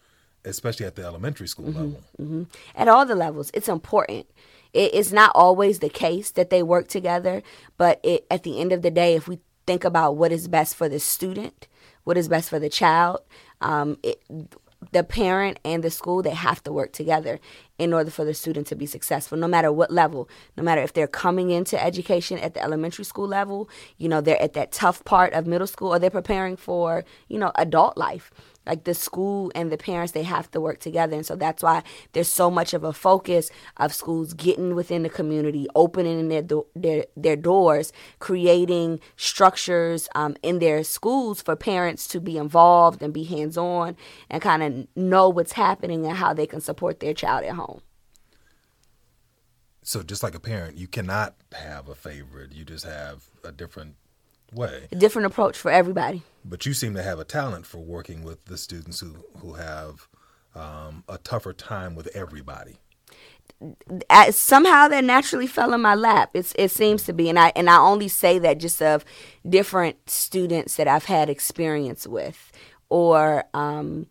especially 0.45 0.87
at 0.87 0.97
the 0.97 1.05
elementary 1.05 1.49
school 1.49 1.67
mm-hmm. 1.67 1.79
level. 1.79 2.01
Mm-hmm. 2.21 2.43
At 2.75 2.89
all 2.89 3.07
the 3.07 3.15
levels, 3.15 3.51
it's 3.55 3.69
important. 3.69 4.27
it's 4.73 5.13
not 5.13 5.31
always 5.35 5.79
the 5.79 5.89
case 5.89 6.33
that 6.33 6.51
they 6.51 6.63
work 6.63 6.89
together, 6.89 7.43
but 7.79 8.01
it, 8.03 8.27
at 8.31 8.43
the 8.43 8.61
end 8.61 8.73
of 8.73 8.83
the 8.83 8.91
day, 8.91 9.15
if 9.15 9.29
we 9.29 9.39
think 9.67 9.85
about 9.85 10.17
what 10.17 10.33
is 10.33 10.49
best 10.49 10.75
for 10.75 10.89
the 10.89 10.99
student, 10.99 11.69
what 12.03 12.19
is 12.19 12.29
best 12.29 12.51
for 12.51 12.59
the 12.59 12.69
child, 12.69 13.21
um, 13.61 13.99
it, 14.03 14.21
the 14.95 15.05
parent 15.05 15.59
and 15.65 15.83
the 15.83 15.91
school 15.91 16.23
they 16.23 16.31
have 16.31 16.63
to 16.63 16.73
work 16.73 16.93
together 16.93 17.41
in 17.79 17.93
order 17.93 18.11
for 18.11 18.25
the 18.25 18.33
student 18.33 18.69
to 18.69 18.77
be 18.77 18.87
successful 18.87 19.37
no 19.37 19.49
matter 19.49 19.73
what 19.73 19.91
level. 19.91 20.29
No 20.57 20.63
matter 20.63 20.81
if 20.83 20.93
they're 20.93 21.09
coming 21.09 21.51
into 21.51 21.83
education 21.83 22.39
at 22.39 22.55
the 22.55 22.63
elementary 22.63 23.05
school 23.05 23.27
level 23.27 23.69
you 23.99 24.09
know 24.09 24.21
they're 24.21 24.41
at 24.41 24.53
that 24.55 24.71
tough 24.71 25.05
part 25.05 25.33
of 25.33 25.47
middle 25.47 25.67
school 25.67 25.93
or 25.93 25.99
they're 25.99 26.11
preparing 26.11 26.57
for 26.57 27.05
you 27.29 27.39
know 27.39 27.51
adult 27.57 27.99
life 27.99 28.31
like 28.67 28.85
the 28.85 28.95
school 28.95 29.53
and 29.55 29.71
the 29.71 29.77
parents 29.77 30.13
they 30.13 30.23
have 30.23 30.51
to 30.53 30.61
work 30.61 30.81
together. 30.81 31.17
And 31.17 31.27
so 31.27 31.37
that's 31.37 31.63
why 31.63 31.83
there's 32.13 32.29
so 32.29 32.51
much 32.51 32.75
of 32.75 32.85
a 32.85 32.93
focus 32.93 33.51
of 33.77 33.95
schools 33.95 34.35
getting 34.35 34.75
within 34.75 35.03
the 35.03 35.09
community 35.09 35.67
opening 35.75 36.29
their 36.29 36.43
do- 36.43 36.67
their 36.75 37.07
their 37.17 37.37
doors 37.37 37.93
creating 38.19 39.01
structures 39.17 40.09
um, 40.15 40.37
in 40.43 40.59
their 40.59 40.85
schools 40.85 41.43
for 41.43 41.57
parents 41.57 42.07
to 42.09 42.21
be 42.21 42.39
involved 42.39 43.03
and 43.03 43.13
be 43.13 43.25
hands-on 43.25 43.97
and 44.31 44.43
kind 44.43 44.63
of 44.63 44.87
know 44.97 45.29
what's 45.29 45.53
happening 45.53 46.07
and 46.07 46.17
how 46.17 46.33
they 46.33 46.47
can 46.47 46.61
support 46.61 47.01
their 47.01 47.15
child 47.15 47.45
at 47.45 47.55
home. 47.55 47.81
So 49.83 50.03
just 50.03 50.23
like 50.23 50.35
a 50.35 50.41
parent 50.41 50.79
you 50.79 50.89
cannot 50.89 51.35
have 51.53 51.89
a 51.89 51.95
favorite. 51.95 52.53
You 52.53 52.65
just 52.65 52.87
have 52.87 53.25
a 53.45 53.53
different 53.53 53.97
way. 54.55 54.89
A 54.93 54.97
different 54.97 55.27
approach 55.27 55.57
for 55.59 55.71
everybody. 55.71 56.23
But 56.45 56.67
you 56.67 56.75
seem 56.75 56.95
to 56.95 57.03
have 57.03 57.19
a 57.19 57.25
talent 57.25 57.67
for 57.67 57.79
working 57.79 58.23
with 58.23 58.45
the 58.47 58.59
students 58.59 59.01
who 59.01 59.17
who 59.39 59.55
have 59.55 60.09
um, 60.55 61.05
a 61.09 61.19
tougher 61.19 61.53
time 61.53 61.95
with 61.95 62.09
everybody. 62.15 62.77
somehow 64.31 64.89
that 64.89 65.05
naturally 65.05 65.47
fell 65.47 65.73
in 65.73 65.81
my 65.81 65.95
lap. 65.95 66.31
It's 66.35 66.53
it 66.57 66.71
seems 66.71 67.05
to 67.05 67.13
be, 67.13 67.29
and 67.29 67.39
I 67.39 67.53
and 67.57 67.69
I 67.69 67.79
only 67.79 68.09
say 68.09 68.39
that 68.41 68.59
just 68.59 68.83
of 68.83 69.05
different 69.49 70.09
students 70.09 70.77
that 70.77 70.89
I've 70.89 71.07
had 71.07 71.29
experience 71.29 72.07
with, 72.07 72.53
or 72.89 73.45
um, 73.55 74.07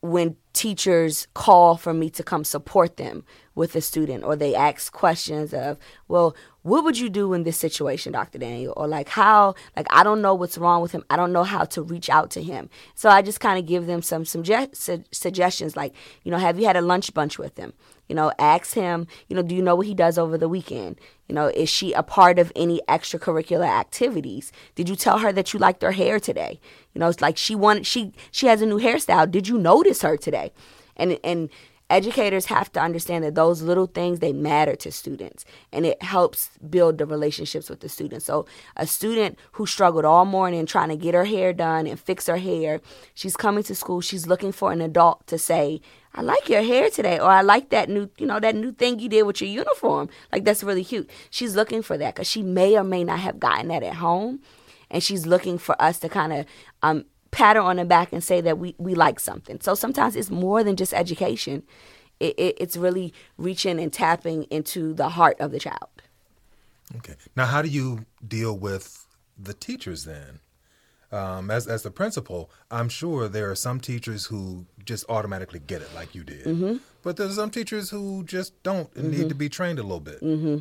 when 0.00 0.36
teachers 0.52 1.26
call 1.34 1.76
for 1.76 1.92
me 1.92 2.08
to 2.08 2.22
come 2.22 2.44
support 2.44 2.96
them 2.96 3.24
with 3.54 3.76
a 3.76 3.80
student 3.80 4.24
or 4.24 4.34
they 4.36 4.54
ask 4.54 4.90
questions 4.92 5.52
of 5.52 5.78
well 6.08 6.34
what 6.66 6.82
would 6.82 6.98
you 6.98 7.08
do 7.08 7.32
in 7.32 7.44
this 7.44 7.56
situation 7.56 8.12
dr 8.12 8.36
daniel? 8.38 8.74
Or 8.76 8.88
like 8.88 9.08
how 9.08 9.54
like 9.76 9.86
i 9.90 10.02
don't 10.02 10.20
know 10.20 10.34
what's 10.34 10.58
wrong 10.58 10.82
with 10.82 10.92
him. 10.92 11.04
I 11.08 11.16
don't 11.16 11.32
know 11.32 11.44
how 11.44 11.64
to 11.64 11.82
reach 11.82 12.10
out 12.10 12.30
to 12.32 12.42
him. 12.42 12.68
So 12.94 13.08
i 13.08 13.22
just 13.22 13.40
kind 13.40 13.58
of 13.58 13.66
give 13.66 13.86
them 13.86 14.02
some 14.02 14.24
suggest- 14.24 14.74
su- 14.74 15.04
suggestions 15.12 15.76
like 15.76 15.94
you 16.24 16.30
know 16.32 16.38
have 16.38 16.58
you 16.58 16.66
had 16.66 16.76
a 16.76 16.80
lunch 16.80 17.14
bunch 17.14 17.38
with 17.38 17.56
him? 17.56 17.72
You 18.08 18.16
know 18.16 18.32
ask 18.38 18.74
him 18.74 19.06
you 19.28 19.36
know 19.36 19.42
do 19.42 19.54
you 19.54 19.62
know 19.62 19.76
what 19.76 19.86
he 19.86 19.94
does 19.94 20.18
over 20.18 20.36
the 20.36 20.48
weekend? 20.48 21.00
You 21.28 21.34
know 21.36 21.46
is 21.48 21.68
she 21.68 21.92
a 21.92 22.02
part 22.02 22.38
of 22.40 22.52
any 22.56 22.80
extracurricular 22.88 23.68
activities? 23.68 24.50
Did 24.74 24.88
you 24.88 24.96
tell 24.96 25.18
her 25.18 25.32
that 25.32 25.52
you 25.52 25.60
liked 25.60 25.82
her 25.82 25.92
hair 25.92 26.18
today? 26.18 26.58
You 26.94 26.98
know 27.00 27.08
it's 27.08 27.20
like 27.20 27.36
she 27.36 27.54
wanted 27.54 27.86
she 27.86 28.12
she 28.32 28.46
has 28.48 28.60
a 28.60 28.66
new 28.66 28.80
hairstyle. 28.80 29.30
Did 29.30 29.46
you 29.46 29.56
notice 29.56 30.02
her 30.02 30.16
today? 30.16 30.52
And 30.96 31.18
and 31.22 31.48
educators 31.88 32.46
have 32.46 32.70
to 32.72 32.80
understand 32.80 33.24
that 33.24 33.34
those 33.34 33.62
little 33.62 33.86
things 33.86 34.18
they 34.18 34.32
matter 34.32 34.74
to 34.74 34.90
students 34.90 35.44
and 35.72 35.86
it 35.86 36.02
helps 36.02 36.50
build 36.68 36.98
the 36.98 37.06
relationships 37.06 37.70
with 37.70 37.80
the 37.80 37.88
students 37.88 38.26
so 38.26 38.44
a 38.76 38.86
student 38.86 39.38
who 39.52 39.66
struggled 39.66 40.04
all 40.04 40.24
morning 40.24 40.66
trying 40.66 40.88
to 40.88 40.96
get 40.96 41.14
her 41.14 41.24
hair 41.24 41.52
done 41.52 41.86
and 41.86 42.00
fix 42.00 42.26
her 42.26 42.38
hair 42.38 42.80
she's 43.14 43.36
coming 43.36 43.62
to 43.62 43.74
school 43.74 44.00
she's 44.00 44.26
looking 44.26 44.52
for 44.52 44.72
an 44.72 44.80
adult 44.80 45.24
to 45.26 45.38
say 45.38 45.80
I 46.16 46.22
like 46.22 46.48
your 46.48 46.62
hair 46.62 46.88
today, 46.88 47.18
or 47.18 47.28
I 47.28 47.42
like 47.42 47.68
that 47.70 47.90
new, 47.90 48.08
you 48.16 48.24
know, 48.24 48.40
that 48.40 48.54
new 48.54 48.72
thing 48.72 48.98
you 48.98 49.08
did 49.10 49.24
with 49.24 49.42
your 49.42 49.50
uniform. 49.50 50.08
Like 50.32 50.46
that's 50.46 50.64
really 50.64 50.82
cute. 50.82 51.10
She's 51.28 51.54
looking 51.54 51.82
for 51.82 51.98
that 51.98 52.14
because 52.14 52.26
she 52.26 52.42
may 52.42 52.74
or 52.74 52.84
may 52.84 53.04
not 53.04 53.18
have 53.18 53.38
gotten 53.38 53.68
that 53.68 53.82
at 53.82 53.96
home, 53.96 54.40
and 54.90 55.02
she's 55.02 55.26
looking 55.26 55.58
for 55.58 55.80
us 55.80 55.98
to 55.98 56.08
kind 56.08 56.32
of 56.32 56.46
um, 56.82 57.04
pat 57.36 57.54
her 57.54 57.62
on 57.62 57.76
the 57.76 57.84
back 57.84 58.14
and 58.14 58.24
say 58.24 58.40
that 58.40 58.58
we, 58.58 58.74
we 58.78 58.94
like 58.94 59.20
something. 59.20 59.60
So 59.60 59.74
sometimes 59.74 60.16
it's 60.16 60.30
more 60.30 60.64
than 60.64 60.74
just 60.74 60.94
education. 60.94 61.64
It, 62.18 62.34
it, 62.38 62.56
it's 62.58 62.78
really 62.78 63.12
reaching 63.36 63.78
and 63.78 63.92
tapping 63.92 64.44
into 64.44 64.94
the 64.94 65.10
heart 65.10 65.36
of 65.38 65.50
the 65.52 65.58
child. 65.58 65.90
Okay. 66.96 67.14
Now, 67.36 67.44
how 67.44 67.60
do 67.60 67.68
you 67.68 68.06
deal 68.26 68.56
with 68.56 69.06
the 69.38 69.52
teachers 69.52 70.04
then? 70.04 70.40
Um, 71.12 71.50
as 71.50 71.68
as 71.68 71.82
the 71.82 71.90
principal, 71.90 72.50
I'm 72.70 72.88
sure 72.88 73.28
there 73.28 73.48
are 73.50 73.54
some 73.54 73.80
teachers 73.80 74.24
who 74.26 74.66
just 74.84 75.04
automatically 75.08 75.60
get 75.60 75.80
it, 75.80 75.94
like 75.94 76.14
you 76.14 76.24
did. 76.24 76.44
Mm-hmm. 76.44 76.76
But 77.02 77.16
there's 77.16 77.36
some 77.36 77.50
teachers 77.50 77.90
who 77.90 78.24
just 78.24 78.60
don't 78.62 78.92
and 78.96 79.12
mm-hmm. 79.12 79.20
need 79.20 79.28
to 79.28 79.34
be 79.34 79.48
trained 79.48 79.78
a 79.78 79.82
little 79.82 80.00
bit. 80.00 80.20
Mm-hmm. 80.20 80.58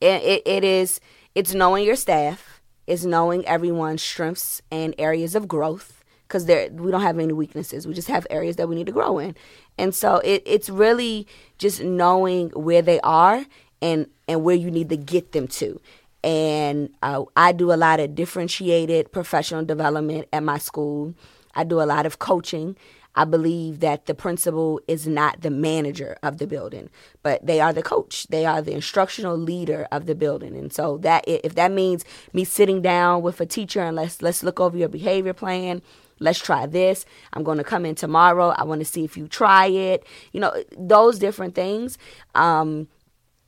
It, 0.00 0.22
it, 0.22 0.42
it 0.46 0.64
is. 0.64 1.00
It's 1.34 1.54
knowing 1.54 1.84
your 1.84 1.96
staff. 1.96 2.62
It's 2.86 3.04
knowing 3.04 3.44
everyone's 3.46 4.02
strengths 4.02 4.62
and 4.70 4.94
areas 4.96 5.34
of 5.34 5.48
growth 5.48 6.03
because 6.34 6.46
there 6.46 6.68
we 6.72 6.90
don't 6.90 7.00
have 7.00 7.16
any 7.20 7.32
weaknesses. 7.32 7.86
We 7.86 7.94
just 7.94 8.08
have 8.08 8.26
areas 8.28 8.56
that 8.56 8.68
we 8.68 8.74
need 8.74 8.86
to 8.86 8.92
grow 8.92 9.20
in, 9.20 9.36
and 9.78 9.94
so 9.94 10.16
it, 10.16 10.42
it's 10.44 10.68
really 10.68 11.28
just 11.58 11.80
knowing 11.80 12.50
where 12.50 12.82
they 12.82 12.98
are 13.00 13.46
and 13.80 14.08
and 14.26 14.42
where 14.42 14.56
you 14.56 14.68
need 14.68 14.88
to 14.88 14.96
get 14.96 15.30
them 15.30 15.46
to 15.46 15.80
and 16.24 16.88
uh, 17.02 17.22
I 17.36 17.52
do 17.52 17.70
a 17.70 17.76
lot 17.76 18.00
of 18.00 18.14
differentiated 18.14 19.12
professional 19.12 19.62
development 19.62 20.26
at 20.32 20.42
my 20.42 20.56
school. 20.56 21.14
I 21.54 21.64
do 21.64 21.82
a 21.82 21.84
lot 21.84 22.06
of 22.06 22.18
coaching. 22.18 22.76
I 23.14 23.24
believe 23.24 23.80
that 23.80 24.06
the 24.06 24.14
principal 24.14 24.80
is 24.88 25.06
not 25.06 25.42
the 25.42 25.50
manager 25.50 26.16
of 26.22 26.38
the 26.38 26.46
building, 26.46 26.88
but 27.22 27.46
they 27.46 27.60
are 27.60 27.72
the 27.72 27.82
coach. 27.82 28.26
They 28.28 28.44
are 28.44 28.60
the 28.60 28.72
instructional 28.72 29.36
leader 29.36 29.86
of 29.92 30.06
the 30.06 30.14
building. 30.14 30.56
And 30.56 30.72
so 30.72 30.98
that 30.98 31.24
if 31.26 31.54
that 31.54 31.70
means 31.70 32.04
me 32.32 32.44
sitting 32.44 32.82
down 32.82 33.22
with 33.22 33.40
a 33.40 33.46
teacher 33.46 33.82
and 33.82 33.94
let's 33.94 34.20
let's 34.20 34.42
look 34.42 34.58
over 34.58 34.76
your 34.76 34.88
behavior 34.88 35.34
plan, 35.34 35.82
let's 36.18 36.38
try 36.38 36.66
this. 36.66 37.06
I'm 37.32 37.42
going 37.42 37.58
to 37.58 37.64
come 37.64 37.84
in 37.84 37.94
tomorrow. 37.94 38.54
I 38.56 38.64
want 38.64 38.80
to 38.80 38.84
see 38.84 39.04
if 39.04 39.16
you 39.16 39.28
try 39.28 39.66
it. 39.66 40.04
You 40.32 40.40
know, 40.40 40.52
those 40.76 41.18
different 41.18 41.54
things. 41.54 41.98
Um, 42.34 42.88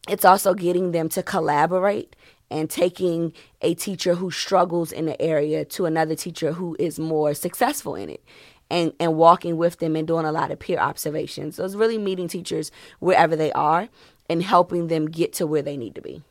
it's 0.09 0.25
also 0.25 0.55
getting 0.55 0.93
them 0.93 1.09
to 1.11 1.23
collaborate 1.23 2.15
and 2.51 2.71
taking 2.71 3.33
a 3.61 3.75
teacher 3.75 4.15
who 4.15 4.31
struggles 4.31 4.93
in 4.93 5.07
the 5.07 5.21
area 5.21 5.65
to 5.65 5.87
another 5.87 6.15
teacher 6.15 6.53
who 6.53 6.77
is 6.79 6.99
more 6.99 7.35
successful 7.35 7.97
in 7.97 8.09
it 8.09 8.23
and, 8.71 8.93
and 9.01 9.17
walking 9.17 9.57
with 9.57 9.79
them 9.79 9.97
and 9.97 10.07
doing 10.07 10.25
a 10.25 10.33
lot 10.33 10.51
of 10.51 10.59
peer 10.59 10.79
observations. 10.79 11.57
So 11.57 11.65
it's 11.65 11.75
really 11.75 11.99
meeting 11.99 12.29
teachers 12.29 12.71
wherever 13.01 13.35
they 13.35 13.53
are 13.53 13.89
and 14.29 14.43
helping 14.43 14.89
them 14.89 15.07
get 15.07 15.33
to 15.35 15.47
where 15.47 15.63
they 15.63 15.77
need 15.77 15.95
to 15.97 16.03
be. 16.03 16.23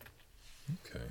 Okay. 0.86 1.06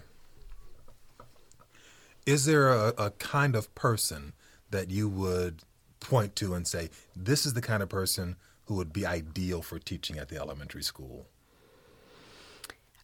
Is 2.27 2.47
there 2.47 2.71
a, 2.71 2.95
a 2.97 3.11
kind 3.13 3.55
of 3.55 3.75
person 3.75 4.33
that 4.75 4.91
you 4.91 5.09
would 5.09 5.63
point 6.01 6.35
to 6.37 6.55
and 6.55 6.67
say, 6.67 6.91
this 7.15 7.47
is 7.47 7.55
the 7.55 7.63
kind 7.63 7.83
of 7.83 7.89
person 7.89 8.37
who 8.65 8.75
would 8.75 8.93
be 8.93 9.07
ideal 9.07 9.63
for 9.63 9.79
teaching 9.79 10.19
at 10.19 10.29
the 10.29 10.37
elementary 10.37 10.83
school? 10.83 11.27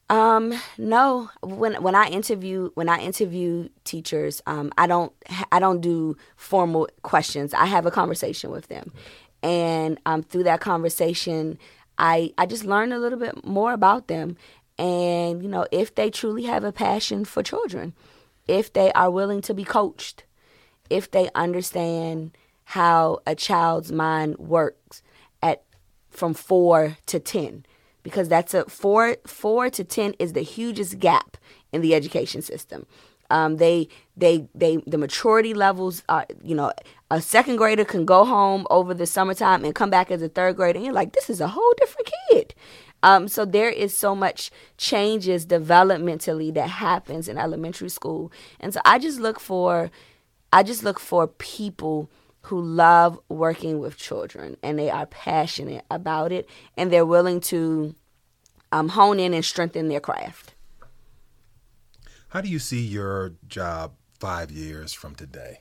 Um, 0.08 0.52
no. 0.76 1.30
When 1.42 1.80
when 1.80 1.94
I 1.94 2.08
interview 2.08 2.70
when 2.74 2.88
I 2.88 2.98
interview 2.98 3.68
teachers, 3.84 4.42
um, 4.46 4.72
I 4.76 4.88
don't 4.88 5.12
I 5.52 5.60
don't 5.60 5.80
do 5.80 6.16
formal 6.34 6.88
questions. 7.02 7.54
I 7.54 7.66
have 7.66 7.86
a 7.86 7.92
conversation 7.92 8.50
with 8.50 8.66
them, 8.66 8.92
and 9.44 10.00
um, 10.06 10.24
through 10.24 10.44
that 10.44 10.60
conversation, 10.60 11.58
I 11.96 12.32
I 12.36 12.46
just 12.46 12.64
learn 12.64 12.90
a 12.90 12.98
little 12.98 13.20
bit 13.20 13.46
more 13.46 13.72
about 13.72 14.08
them, 14.08 14.36
and 14.76 15.44
you 15.44 15.48
know 15.48 15.68
if 15.70 15.94
they 15.94 16.10
truly 16.10 16.42
have 16.42 16.64
a 16.64 16.72
passion 16.72 17.24
for 17.24 17.44
children, 17.44 17.94
if 18.48 18.72
they 18.72 18.90
are 18.94 19.12
willing 19.12 19.42
to 19.42 19.54
be 19.54 19.62
coached, 19.62 20.24
if 20.90 21.10
they 21.10 21.30
understand 21.34 22.36
how 22.64 23.20
a 23.26 23.34
child's 23.34 23.90
mind 23.90 24.38
works 24.38 25.02
at 25.42 25.62
from 26.10 26.34
four 26.34 26.98
to 27.06 27.18
ten 27.18 27.64
because 28.02 28.28
that's 28.28 28.54
a 28.54 28.64
four 28.66 29.16
four 29.26 29.70
to 29.70 29.84
ten 29.84 30.14
is 30.18 30.32
the 30.32 30.42
hugest 30.42 30.98
gap 30.98 31.36
in 31.72 31.80
the 31.80 31.94
education 31.94 32.42
system. 32.42 32.86
Um, 33.30 33.56
they 33.58 33.88
they 34.16 34.48
they 34.54 34.78
the 34.86 34.98
maturity 34.98 35.54
levels 35.54 36.02
are 36.08 36.26
you 36.42 36.54
know 36.54 36.72
a 37.10 37.20
second 37.20 37.56
grader 37.56 37.84
can 37.84 38.04
go 38.04 38.24
home 38.24 38.66
over 38.70 38.92
the 38.92 39.06
summertime 39.06 39.64
and 39.64 39.74
come 39.74 39.90
back 39.90 40.10
as 40.10 40.22
a 40.22 40.28
third 40.28 40.56
grader 40.56 40.78
and 40.78 40.84
you're 40.84 40.94
like 40.94 41.12
this 41.12 41.30
is 41.30 41.40
a 41.40 41.48
whole 41.48 41.72
different 41.78 42.10
kid. 42.30 42.54
Um, 43.02 43.28
so 43.28 43.46
there 43.46 43.70
is 43.70 43.96
so 43.96 44.14
much 44.14 44.50
changes 44.76 45.46
developmentally 45.46 46.52
that 46.52 46.68
happens 46.68 47.28
in 47.28 47.38
elementary 47.38 47.88
school, 47.88 48.30
and 48.58 48.74
so 48.74 48.80
I 48.84 48.98
just 48.98 49.20
look 49.20 49.40
for 49.40 49.90
I 50.52 50.62
just 50.62 50.82
look 50.82 50.98
for 50.98 51.26
people 51.26 52.10
who 52.42 52.60
love 52.60 53.18
working 53.28 53.78
with 53.78 53.96
children 53.96 54.56
and 54.62 54.78
they 54.78 54.90
are 54.90 55.06
passionate 55.06 55.84
about 55.90 56.32
it 56.32 56.48
and 56.76 56.92
they're 56.92 57.06
willing 57.06 57.40
to 57.40 57.94
um, 58.72 58.88
hone 58.88 59.20
in 59.20 59.34
and 59.34 59.44
strengthen 59.44 59.88
their 59.88 60.00
craft. 60.00 60.54
How 62.28 62.40
do 62.40 62.48
you 62.48 62.58
see 62.58 62.80
your 62.80 63.34
job 63.48 63.92
five 64.18 64.50
years 64.50 64.92
from 64.92 65.14
today? 65.14 65.60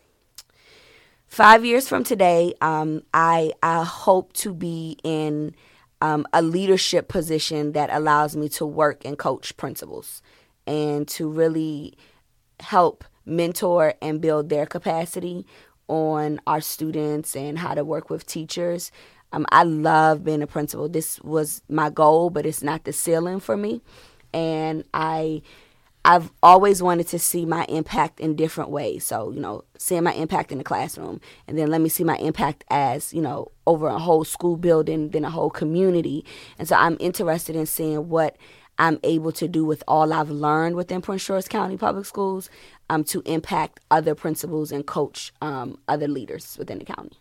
Five 1.28 1.64
years 1.64 1.88
from 1.88 2.04
today, 2.04 2.54
um, 2.60 3.04
I 3.14 3.54
I 3.62 3.84
hope 3.84 4.34
to 4.34 4.54
be 4.54 4.98
in 5.04 5.56
um, 6.02 6.26
a 6.34 6.42
leadership 6.42 7.08
position 7.08 7.74
that 7.74 7.90
allows 7.92 8.36
me 8.36 8.50
to 8.50 8.66
work 8.66 9.06
and 9.06 9.18
coach 9.18 9.56
principals 9.58 10.24
and 10.66 11.08
to 11.10 11.30
really 11.30 11.98
help 12.60 13.04
mentor 13.26 13.94
and 14.02 14.22
build 14.22 14.50
their 14.50 14.66
capacity 14.66 15.46
on 15.88 16.40
our 16.48 16.62
students 16.62 17.36
and 17.36 17.58
how 17.58 17.74
to 17.74 17.84
work 17.84 18.10
with 18.10 18.26
teachers. 18.26 18.92
Um, 19.32 19.46
I 19.52 19.64
love 19.64 20.24
being 20.24 20.42
a 20.42 20.48
principal. 20.48 20.90
This 20.90 21.20
was 21.22 21.62
my 21.70 21.90
goal, 21.90 22.30
but 22.30 22.46
it's 22.46 22.64
not 22.64 22.84
the 22.84 22.94
ceiling 22.94 23.40
for 23.40 23.58
me. 23.58 23.82
And 24.34 24.84
I, 24.94 25.42
I've 26.06 26.32
always 26.42 26.82
wanted 26.82 27.08
to 27.10 27.20
see 27.20 27.46
my 27.46 27.66
impact 27.66 28.20
in 28.20 28.36
different 28.36 28.70
ways. 28.70 29.06
So 29.06 29.32
you 29.32 29.40
know, 29.40 29.66
seeing 29.78 30.04
my 30.04 30.14
impact 30.14 30.52
in 30.52 30.58
the 30.58 30.64
classroom, 30.64 31.20
and 31.48 31.58
then 31.58 31.70
let 31.70 31.82
me 31.82 31.90
see 31.90 32.04
my 32.04 32.18
impact 32.18 32.64
as 32.70 33.14
you 33.14 33.22
know 33.22 33.52
over 33.68 33.88
a 33.88 34.00
whole 34.00 34.24
school 34.24 34.58
building, 34.58 35.10
then 35.10 35.26
a 35.26 35.30
whole 35.30 35.50
community. 35.50 36.26
And 36.58 36.68
so 36.68 36.76
I'm 36.76 36.98
interested 37.00 37.56
in 37.56 37.66
seeing 37.66 38.10
what 38.10 38.38
I'm 38.80 38.98
able 39.04 39.34
to 39.34 39.48
do 39.48 39.66
with 39.66 39.84
all 39.88 40.14
I've 40.14 40.32
learned 40.32 40.76
within 40.76 41.02
Prince 41.02 41.26
George 41.26 41.50
County 41.50 41.78
Public 41.78 42.06
Schools 42.06 42.50
um, 42.90 43.04
to 43.06 43.22
impact 43.26 43.82
other 43.92 44.16
principals 44.16 44.72
and 44.72 44.88
coach 44.88 45.34
um, 45.42 45.78
other 45.90 46.08
leaders 46.08 46.56
within 46.58 46.80
the 46.80 46.86
county. 46.86 47.18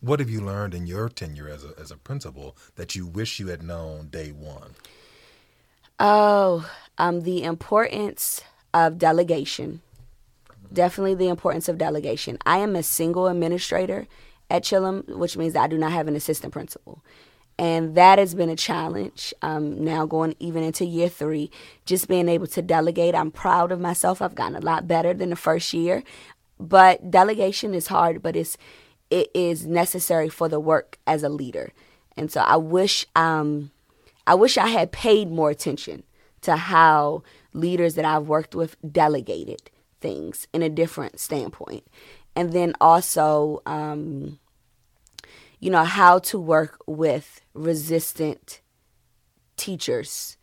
What 0.00 0.20
have 0.20 0.30
you 0.30 0.42
learned 0.42 0.74
in 0.74 0.86
your 0.86 1.08
tenure 1.08 1.48
as 1.48 1.64
a, 1.64 1.72
as 1.80 1.90
a 1.90 1.96
principal 1.96 2.56
that 2.76 2.94
you 2.94 3.06
wish 3.06 3.40
you 3.40 3.48
had 3.48 3.62
known 3.62 4.08
day 4.08 4.30
one? 4.30 4.74
Oh, 5.98 6.70
um, 6.98 7.22
the 7.22 7.42
importance 7.42 8.42
of 8.72 8.98
delegation. 8.98 9.80
Definitely 10.72 11.14
the 11.14 11.28
importance 11.28 11.68
of 11.68 11.78
delegation. 11.78 12.38
I 12.44 12.58
am 12.58 12.76
a 12.76 12.82
single 12.82 13.26
administrator 13.26 14.06
at 14.50 14.62
Chillum, 14.62 15.08
which 15.16 15.36
means 15.36 15.56
I 15.56 15.66
do 15.66 15.78
not 15.78 15.92
have 15.92 16.06
an 16.06 16.14
assistant 16.14 16.52
principal 16.52 17.02
and 17.58 17.94
that 17.96 18.18
has 18.18 18.34
been 18.34 18.48
a 18.48 18.56
challenge 18.56 19.34
um, 19.42 19.84
now 19.84 20.06
going 20.06 20.34
even 20.38 20.62
into 20.62 20.84
year 20.84 21.08
three 21.08 21.50
just 21.86 22.08
being 22.08 22.28
able 22.28 22.46
to 22.46 22.62
delegate 22.62 23.14
i'm 23.14 23.30
proud 23.30 23.72
of 23.72 23.80
myself 23.80 24.22
i've 24.22 24.34
gotten 24.34 24.56
a 24.56 24.60
lot 24.60 24.86
better 24.86 25.12
than 25.12 25.30
the 25.30 25.36
first 25.36 25.72
year 25.72 26.02
but 26.60 27.10
delegation 27.10 27.74
is 27.74 27.88
hard 27.88 28.22
but 28.22 28.36
it's 28.36 28.56
it 29.10 29.30
is 29.34 29.66
necessary 29.66 30.28
for 30.28 30.48
the 30.48 30.60
work 30.60 30.98
as 31.06 31.22
a 31.22 31.28
leader. 31.28 31.72
And 32.16 32.30
so 32.30 32.40
I 32.40 32.56
wish 32.56 33.06
um 33.16 33.70
I 34.26 34.34
wish 34.34 34.58
I 34.58 34.68
had 34.68 34.92
paid 34.92 35.30
more 35.30 35.50
attention 35.50 36.02
to 36.42 36.56
how 36.56 37.22
leaders 37.54 37.94
that 37.94 38.04
I've 38.04 38.28
worked 38.28 38.54
with 38.54 38.76
delegated 38.92 39.70
things 40.00 40.46
in 40.52 40.62
a 40.62 40.68
different 40.68 41.18
standpoint. 41.18 41.86
And 42.36 42.52
then 42.52 42.74
also 42.80 43.62
um 43.66 44.38
you 45.60 45.70
know 45.70 45.84
how 45.84 46.18
to 46.18 46.38
work 46.38 46.78
with 46.86 47.40
resistant 47.54 48.60
teachers 49.56 50.36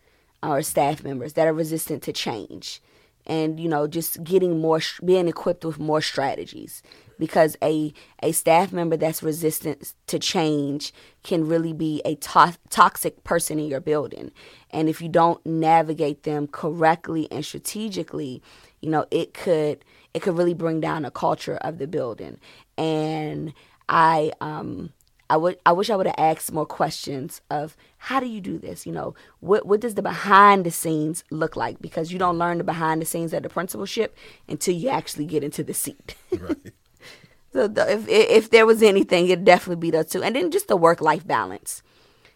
or 0.44 0.62
staff 0.62 1.04
members 1.04 1.34
that 1.34 1.48
are 1.48 1.54
resistant 1.54 2.04
to 2.04 2.14
change. 2.14 2.82
And 3.28 3.60
you 3.60 3.68
know 3.68 3.88
just 3.88 4.24
getting 4.24 4.60
more 4.60 4.82
being 5.04 5.28
equipped 5.28 5.66
with 5.66 5.80
more 5.80 6.02
strategies. 6.02 6.84
Because 7.18 7.58
a 7.64 7.92
a 8.22 8.34
staff 8.34 8.72
member 8.72 8.98
that's 8.98 9.24
resistant 9.24 9.94
to 10.08 10.20
change 10.20 10.94
can 11.24 11.48
really 11.48 11.74
be 11.74 12.02
a 12.06 12.16
to- 12.16 12.58
toxic 12.70 13.24
person 13.24 13.58
in 13.58 13.68
your 13.68 13.80
building. 13.80 14.32
And 14.70 14.90
if 14.90 15.02
you 15.02 15.10
don't 15.10 15.44
navigate 15.44 16.22
them 16.24 16.46
correctly 16.46 17.28
and 17.32 17.44
strategically 17.44 18.44
you 18.82 18.90
know 18.92 19.06
it 19.10 19.34
could 19.34 19.84
it 20.14 20.22
could 20.22 20.38
really 20.38 20.54
bring 20.54 20.80
down 20.80 21.02
the 21.02 21.10
culture 21.12 21.58
of 21.58 21.80
the 21.80 21.88
building. 21.88 22.38
And 22.78 23.54
i 23.90 24.32
um 24.42 24.92
I 25.30 25.38
would 25.38 25.58
I 25.66 25.72
wish 25.72 25.90
I 25.90 25.96
would 25.96 26.06
have 26.06 26.16
asked 26.18 26.52
more 26.52 26.66
questions 26.66 27.42
of 27.50 27.76
how 27.98 28.20
do 28.20 28.28
you 28.28 28.42
do 28.42 28.60
this? 28.60 28.86
You 28.86 28.92
know, 28.92 29.16
what 29.40 29.66
what 29.66 29.80
does 29.80 29.96
the 29.96 30.02
behind 30.02 30.66
the 30.66 30.72
scenes 30.72 31.24
look 31.32 31.56
like? 31.56 31.82
Because 31.82 32.12
you 32.12 32.20
don't 32.20 32.38
learn 32.38 32.60
the 32.60 32.64
behind 32.64 33.02
the 33.02 33.06
scenes 33.06 33.34
at 33.34 33.44
the 33.44 33.50
principalship 33.50 34.16
until 34.48 34.76
you 34.76 34.90
actually 34.90 35.26
get 35.26 35.44
into 35.44 35.64
the 35.64 35.74
seat. 35.74 36.16
Right. 36.32 36.58
so 37.54 37.68
the, 37.68 37.92
if 37.92 38.08
if 38.08 38.50
there 38.52 38.66
was 38.66 38.84
anything, 38.84 39.26
it'd 39.26 39.46
definitely 39.46 39.82
be 39.82 39.92
those 39.92 40.08
two, 40.08 40.22
and 40.22 40.36
then 40.36 40.52
just 40.52 40.68
the 40.68 40.78
work 40.78 41.02
life 41.02 41.26
balance, 41.26 41.82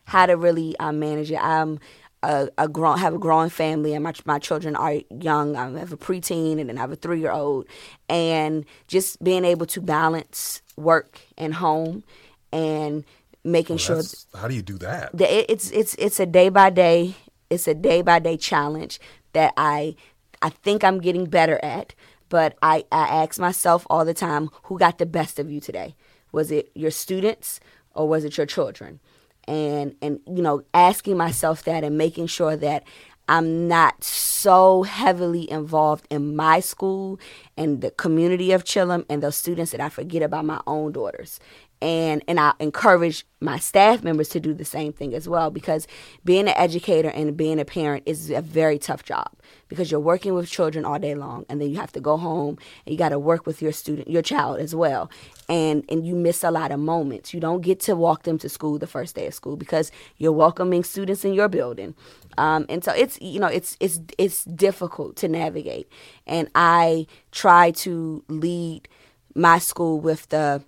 how 0.05 0.25
to 0.25 0.36
really 0.36 0.77
uh, 0.79 0.91
manage 0.91 1.31
it. 1.31 1.43
I'm 1.43 1.79
a, 2.24 2.50
a 2.58 2.67
grown 2.67 2.98
have 2.98 3.13
a 3.13 3.19
growing 3.19 3.51
family, 3.51 3.93
and 3.93 4.03
my 4.03 4.13
my 4.25 4.39
children 4.39 4.75
are 4.75 4.96
young. 5.12 5.55
I 5.55 5.69
have 5.77 5.93
a 5.93 5.98
preteen, 5.98 6.60
and 6.60 6.69
then 6.69 6.77
I 6.77 6.81
have 6.81 6.91
a 6.91 6.96
three 6.96 7.19
year 7.19 7.31
old, 7.31 7.67
and 8.10 8.65
just 8.88 9.24
being 9.24 9.46
able 9.46 9.67
to 9.67 9.79
balance 9.79 10.63
work 10.75 11.19
and 11.38 11.53
home 11.53 12.03
and 12.51 13.03
making 13.44 13.75
well, 13.88 14.03
sure. 14.03 14.39
How 14.39 14.48
do 14.48 14.56
you 14.56 14.62
do 14.62 14.77
that? 14.79 15.15
that 15.18 15.51
it's 15.51 15.72
it's 15.72 15.96
it's 15.96 16.20
a 16.20 16.25
day 16.25 16.50
by 16.50 16.70
day. 16.70 17.15
It's 17.50 17.68
a 17.68 17.74
day 17.74 18.01
by 18.01 18.20
day 18.20 18.38
challenge 18.38 19.00
that 19.34 19.53
I 19.58 19.96
I 20.41 20.50
think 20.50 20.84
I'm 20.84 21.00
getting 21.00 21.25
better 21.25 21.60
at. 21.63 21.94
But 22.29 22.58
I, 22.62 22.86
I 22.91 23.08
ask 23.24 23.39
myself 23.39 23.88
all 23.89 24.06
the 24.06 24.13
time, 24.13 24.51
who 24.63 24.77
got 24.77 25.00
the 25.00 25.08
best 25.08 25.39
of 25.39 25.50
you 25.51 25.60
today? 25.60 25.96
Was 26.32 26.51
it 26.51 26.70
your 26.75 26.91
students 26.91 27.60
or 27.96 28.08
was 28.08 28.24
it 28.24 28.38
your 28.38 28.46
children? 28.46 29.00
And 29.48 29.96
and 30.01 30.20
you 30.27 30.44
know, 30.44 30.62
asking 30.74 31.18
myself 31.18 31.63
that 31.63 31.84
and 31.84 31.98
making 31.98 32.27
sure 32.27 32.56
that 32.56 32.84
I'm 33.27 33.68
not 33.68 34.03
so 34.03 34.84
heavily 34.84 35.50
involved 35.50 36.08
in 36.10 36.36
my 36.36 36.60
school 36.60 37.20
and 37.58 37.82
the 37.82 37.91
community 37.91 38.51
of 38.51 38.63
Chillum 38.63 39.06
and 39.10 39.22
those 39.22 39.36
students 39.36 39.72
that 39.72 39.82
I 39.82 39.89
forget 39.89 40.22
about 40.22 40.46
my 40.46 40.62
own 40.65 40.91
daughters 40.91 41.39
and 41.81 42.24
and 42.27 42.39
I 42.39 42.53
encourage 42.59 43.25
my 43.41 43.57
staff 43.57 44.03
members 44.03 44.27
to 44.29 44.39
do 44.39 44.53
the 44.53 44.65
same 44.65 44.91
thing 44.91 45.13
as 45.13 45.29
well 45.29 45.50
because 45.50 45.88
being 46.25 46.48
an 46.48 46.53
educator 46.57 47.09
and 47.09 47.38
being 47.38 47.59
a 47.59 47.65
parent 47.65 48.03
is 48.05 48.29
a 48.29 48.41
very 48.41 48.77
tough 48.77 49.03
job 49.03 49.31
because 49.69 49.89
you're 49.89 50.00
working 50.00 50.33
with 50.33 50.50
children 50.50 50.83
all 50.83 51.00
day 51.00 51.15
long 51.15 51.45
and 51.48 51.62
then 51.62 51.69
you 51.69 51.77
have 51.77 51.91
to 51.93 52.01
go 52.01 52.17
home 52.17 52.57
and 52.86 52.91
you 52.91 52.98
got 52.98 53.09
to 53.09 53.19
work 53.19 53.45
with 53.45 53.62
your 53.62 53.71
student 53.71 54.09
your 54.09 54.21
child 54.21 54.59
as 54.59 54.75
well. 54.75 55.09
And 55.48 55.86
and 55.89 56.05
you 56.05 56.15
miss 56.15 56.43
a 56.43 56.51
lot 56.51 56.71
of 56.71 56.79
moments. 56.79 57.33
You 57.33 57.39
don't 57.39 57.62
get 57.62 57.79
to 57.81 57.95
walk 57.95 58.24
them 58.24 58.38
to 58.39 58.50
school 58.50 58.77
the 58.77 58.88
first 58.88 59.15
day 59.15 59.27
of 59.27 59.33
school 59.33 59.55
because 59.55 59.91
you're 60.17 60.33
welcoming 60.33 60.83
students 60.83 61.24
in 61.24 61.33
your 61.33 61.48
building. 61.48 61.95
Um, 62.38 62.65
and 62.67 62.83
so 62.83 62.91
it's 62.93 63.19
you 63.21 63.39
know 63.39 63.48
it's 63.48 63.77
it's 63.79 64.01
it's 64.17 64.43
difficult 64.43 65.15
to 65.17 65.29
navigate. 65.29 65.88
And 66.27 66.50
I 66.55 67.07
try 67.31 67.71
to 67.71 68.24
lead 68.27 68.89
my 69.33 69.59
school 69.59 70.00
with 70.01 70.27
the 70.29 70.62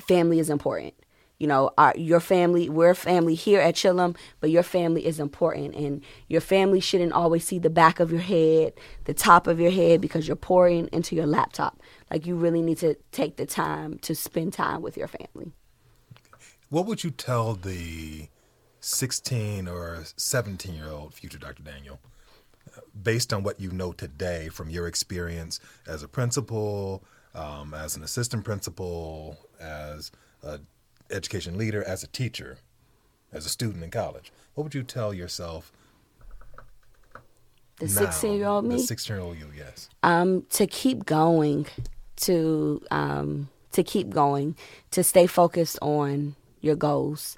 family 0.00 0.38
is 0.38 0.50
important. 0.50 0.94
You 1.38 1.48
know, 1.48 1.72
our, 1.76 1.92
your 1.96 2.20
family, 2.20 2.68
we're 2.68 2.94
family 2.94 3.34
here 3.34 3.60
at 3.60 3.74
Chillum, 3.74 4.16
but 4.40 4.50
your 4.50 4.62
family 4.62 5.04
is 5.04 5.18
important. 5.18 5.74
And 5.74 6.02
your 6.28 6.40
family 6.40 6.80
shouldn't 6.80 7.12
always 7.12 7.44
see 7.44 7.58
the 7.58 7.70
back 7.70 7.98
of 7.98 8.12
your 8.12 8.20
head, 8.20 8.72
the 9.04 9.14
top 9.14 9.46
of 9.46 9.58
your 9.58 9.72
head, 9.72 10.00
because 10.00 10.28
you're 10.28 10.36
pouring 10.36 10.88
into 10.92 11.16
your 11.16 11.26
laptop. 11.26 11.82
Like, 12.10 12.24
you 12.24 12.36
really 12.36 12.62
need 12.62 12.78
to 12.78 12.94
take 13.10 13.36
the 13.36 13.46
time 13.46 13.98
to 13.98 14.14
spend 14.14 14.52
time 14.52 14.80
with 14.80 14.96
your 14.96 15.08
family. 15.08 15.52
What 16.70 16.86
would 16.86 17.02
you 17.02 17.10
tell 17.10 17.54
the 17.54 18.28
16 18.84 19.66
or 19.66 20.04
17 20.16 20.74
year 20.74 20.90
old 20.90 21.14
future 21.14 21.38
Dr. 21.38 21.62
Daniel, 21.62 22.00
uh, 22.76 22.80
based 23.02 23.32
on 23.32 23.42
what 23.42 23.58
you 23.58 23.70
know 23.70 23.92
today 23.92 24.48
from 24.48 24.68
your 24.68 24.86
experience 24.86 25.58
as 25.86 26.02
a 26.02 26.08
principal, 26.08 27.02
um, 27.34 27.74
as 27.74 27.96
an 27.96 28.02
assistant 28.02 28.44
principal, 28.44 29.36
as 29.60 30.10
an 30.42 30.66
education 31.10 31.56
leader, 31.56 31.82
as 31.82 32.02
a 32.02 32.06
teacher, 32.08 32.58
as 33.32 33.46
a 33.46 33.48
student 33.48 33.82
in 33.82 33.90
college? 33.90 34.32
What 34.54 34.64
would 34.64 34.74
you 34.74 34.82
tell 34.82 35.12
yourself? 35.12 35.72
The 37.78 37.88
sixteen-year-old 37.88 38.64
me. 38.64 38.76
The 38.76 38.82
sixteen-year-old 38.82 39.36
you, 39.36 39.50
yes. 39.56 39.88
Um, 40.02 40.46
to 40.50 40.66
keep 40.66 41.04
going, 41.04 41.66
to 42.16 42.80
um, 42.90 43.48
to 43.72 43.82
keep 43.82 44.10
going, 44.10 44.56
to 44.92 45.02
stay 45.02 45.26
focused 45.26 45.78
on 45.82 46.36
your 46.60 46.76
goals. 46.76 47.36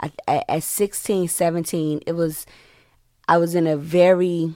I, 0.00 0.10
at 0.26 0.62
16, 0.62 1.28
17, 1.28 2.02
it 2.06 2.12
was 2.12 2.46
I 3.28 3.38
was 3.38 3.54
in 3.54 3.66
a 3.66 3.76
very 3.76 4.54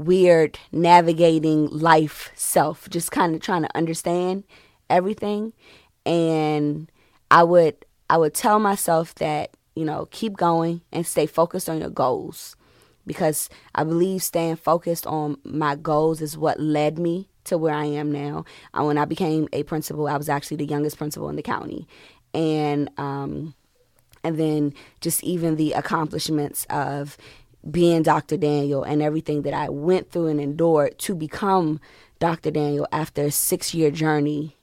weird 0.00 0.58
navigating 0.72 1.68
life 1.68 2.30
self, 2.34 2.88
just 2.90 3.10
kind 3.10 3.34
of 3.34 3.40
trying 3.40 3.62
to 3.62 3.76
understand 3.76 4.44
everything. 4.88 5.52
And 6.04 6.90
I 7.30 7.42
would 7.42 7.76
I 8.08 8.16
would 8.16 8.34
tell 8.34 8.58
myself 8.58 9.14
that, 9.16 9.50
you 9.74 9.84
know, 9.84 10.08
keep 10.10 10.36
going 10.36 10.80
and 10.92 11.06
stay 11.06 11.26
focused 11.26 11.68
on 11.68 11.80
your 11.80 11.90
goals. 11.90 12.56
Because 13.06 13.48
I 13.74 13.84
believe 13.84 14.22
staying 14.22 14.56
focused 14.56 15.06
on 15.06 15.38
my 15.44 15.74
goals 15.74 16.20
is 16.20 16.36
what 16.36 16.60
led 16.60 16.98
me 16.98 17.28
to 17.44 17.56
where 17.56 17.74
I 17.74 17.86
am 17.86 18.12
now. 18.12 18.44
Uh, 18.74 18.84
when 18.84 18.98
I 18.98 19.04
became 19.04 19.48
a 19.52 19.62
principal, 19.62 20.06
I 20.06 20.16
was 20.16 20.28
actually 20.28 20.58
the 20.58 20.66
youngest 20.66 20.98
principal 20.98 21.28
in 21.28 21.36
the 21.36 21.42
county. 21.42 21.88
And 22.34 22.90
um, 22.98 23.54
and 24.22 24.38
then 24.38 24.74
just 25.00 25.24
even 25.24 25.56
the 25.56 25.72
accomplishments 25.72 26.66
of 26.68 27.16
being 27.68 28.02
Dr. 28.02 28.36
Daniel 28.36 28.82
and 28.82 29.02
everything 29.02 29.42
that 29.42 29.54
I 29.54 29.68
went 29.68 30.10
through 30.10 30.28
and 30.28 30.40
endured 30.40 30.98
to 31.00 31.14
become 31.14 31.80
Dr. 32.18 32.50
Daniel 32.50 32.86
after 32.92 33.24
a 33.24 33.30
six 33.30 33.74
year 33.74 33.90
journey 33.90 34.56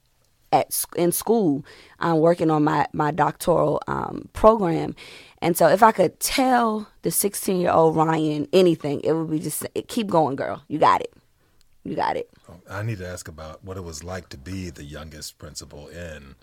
at 0.52 0.86
in 0.96 1.12
school, 1.12 1.66
um, 2.00 2.20
working 2.20 2.50
on 2.50 2.64
my 2.64 2.88
my 2.94 3.12
doctoral 3.12 3.82
um, 3.88 4.30
program. 4.34 4.96
And 5.42 5.56
so, 5.56 5.68
if 5.68 5.84
I 5.84 5.92
could 5.92 6.20
tell 6.20 6.88
the 7.02 7.12
16 7.12 7.60
year 7.60 7.72
old 7.72 7.96
Ryan 7.96 8.48
anything, 8.54 9.02
it 9.02 9.14
would 9.14 9.30
be 9.30 9.40
just 9.40 9.66
keep 9.88 10.08
going, 10.08 10.36
girl. 10.36 10.64
You 10.68 10.80
got 10.80 11.02
it. 11.02 11.14
You 11.84 11.96
got 11.96 12.18
it. 12.18 12.30
Oh, 12.50 12.56
I 12.70 12.84
need 12.84 12.98
to 13.00 13.08
ask 13.08 13.28
about 13.28 13.64
what 13.64 13.78
it 13.78 13.84
was 13.84 14.04
like 14.04 14.30
to 14.30 14.38
be 14.38 14.70
the 14.70 14.84
youngest 14.84 15.38
principal 15.38 15.88
in 15.88 16.36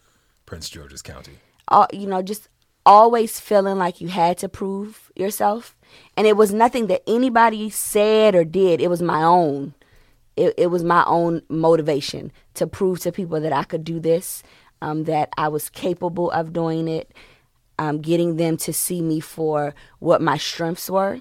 Prince 0.46 0.70
George's 0.70 1.02
County. 1.02 1.32
Uh, 1.68 1.86
you 1.92 2.06
know, 2.06 2.22
just 2.22 2.48
always 2.86 3.40
feeling 3.40 3.78
like 3.78 4.00
you 4.00 4.08
had 4.08 4.38
to 4.38 4.48
prove 4.48 5.10
yourself. 5.16 5.76
And 6.16 6.26
it 6.26 6.36
was 6.36 6.52
nothing 6.52 6.86
that 6.88 7.02
anybody 7.06 7.70
said 7.70 8.34
or 8.34 8.44
did, 8.44 8.80
it 8.80 8.88
was 8.88 9.02
my 9.02 9.22
own. 9.22 9.74
It, 10.36 10.54
it 10.58 10.66
was 10.66 10.82
my 10.82 11.04
own 11.06 11.42
motivation 11.48 12.32
to 12.54 12.66
prove 12.66 13.00
to 13.00 13.12
people 13.12 13.40
that 13.40 13.52
I 13.52 13.62
could 13.62 13.84
do 13.84 14.00
this, 14.00 14.42
um, 14.82 15.04
that 15.04 15.30
I 15.38 15.48
was 15.48 15.70
capable 15.70 16.30
of 16.32 16.52
doing 16.52 16.88
it, 16.88 17.12
um, 17.78 18.00
getting 18.00 18.36
them 18.36 18.56
to 18.58 18.72
see 18.72 19.00
me 19.00 19.20
for 19.20 19.74
what 20.00 20.20
my 20.20 20.36
strengths 20.36 20.90
were, 20.90 21.20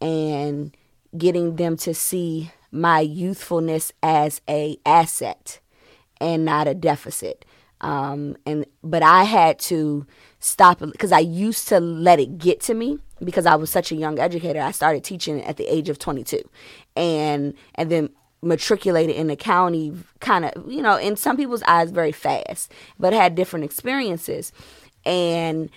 and 0.00 0.76
getting 1.16 1.56
them 1.56 1.76
to 1.78 1.94
see 1.94 2.52
my 2.70 3.00
youthfulness 3.00 3.92
as 4.02 4.40
a 4.48 4.76
asset 4.84 5.60
and 6.20 6.44
not 6.44 6.68
a 6.68 6.74
deficit. 6.74 7.44
Um, 7.80 8.36
and 8.46 8.66
but 8.82 9.02
I 9.02 9.24
had 9.24 9.58
to 9.60 10.06
stop 10.44 10.78
because 10.78 11.10
I 11.10 11.20
used 11.20 11.68
to 11.68 11.80
let 11.80 12.20
it 12.20 12.38
get 12.38 12.60
to 12.62 12.74
me 12.74 12.98
because 13.22 13.46
I 13.46 13.54
was 13.54 13.70
such 13.70 13.90
a 13.90 13.94
young 13.94 14.18
educator. 14.18 14.60
I 14.60 14.72
started 14.72 15.02
teaching 15.02 15.42
at 15.42 15.56
the 15.56 15.64
age 15.64 15.88
of 15.88 15.98
22, 15.98 16.40
and 16.96 17.54
and 17.74 17.90
then 17.90 18.10
matriculated 18.42 19.16
in 19.16 19.26
the 19.26 19.36
county 19.36 19.94
kind 20.20 20.44
of 20.44 20.70
you 20.70 20.82
know 20.82 20.98
in 20.98 21.16
some 21.16 21.34
people's 21.34 21.62
eyes 21.62 21.90
very 21.90 22.12
fast 22.12 22.70
but 22.98 23.14
had 23.14 23.34
different 23.34 23.64
experiences 23.64 24.52
and 25.06 25.70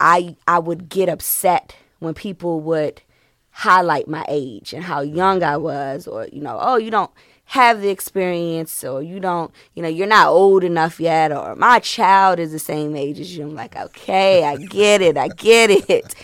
i 0.00 0.34
i 0.46 0.58
would 0.58 0.88
get 0.88 1.10
upset 1.10 1.76
when 1.98 2.14
people 2.14 2.60
would 2.60 3.02
highlight 3.50 4.08
my 4.08 4.24
age 4.26 4.72
and 4.72 4.84
how 4.84 5.02
young 5.02 5.42
i 5.42 5.54
was 5.54 6.06
or 6.06 6.26
you 6.32 6.40
know 6.40 6.56
oh 6.62 6.78
you 6.78 6.90
don't 6.90 7.10
have 7.48 7.80
the 7.80 7.88
experience 7.88 8.84
or 8.84 9.02
you 9.02 9.18
don't, 9.18 9.50
you 9.74 9.82
know, 9.82 9.88
you're 9.88 10.06
not 10.06 10.28
old 10.28 10.62
enough 10.62 11.00
yet 11.00 11.32
or 11.32 11.56
my 11.56 11.78
child 11.78 12.38
is 12.38 12.52
the 12.52 12.58
same 12.58 12.94
age 12.94 13.18
as 13.18 13.34
you. 13.34 13.42
I'm 13.42 13.54
like, 13.54 13.74
okay, 13.74 14.44
I 14.44 14.56
get 14.56 15.00
it. 15.00 15.16
I 15.16 15.28
get 15.28 15.70
it. 15.70 16.14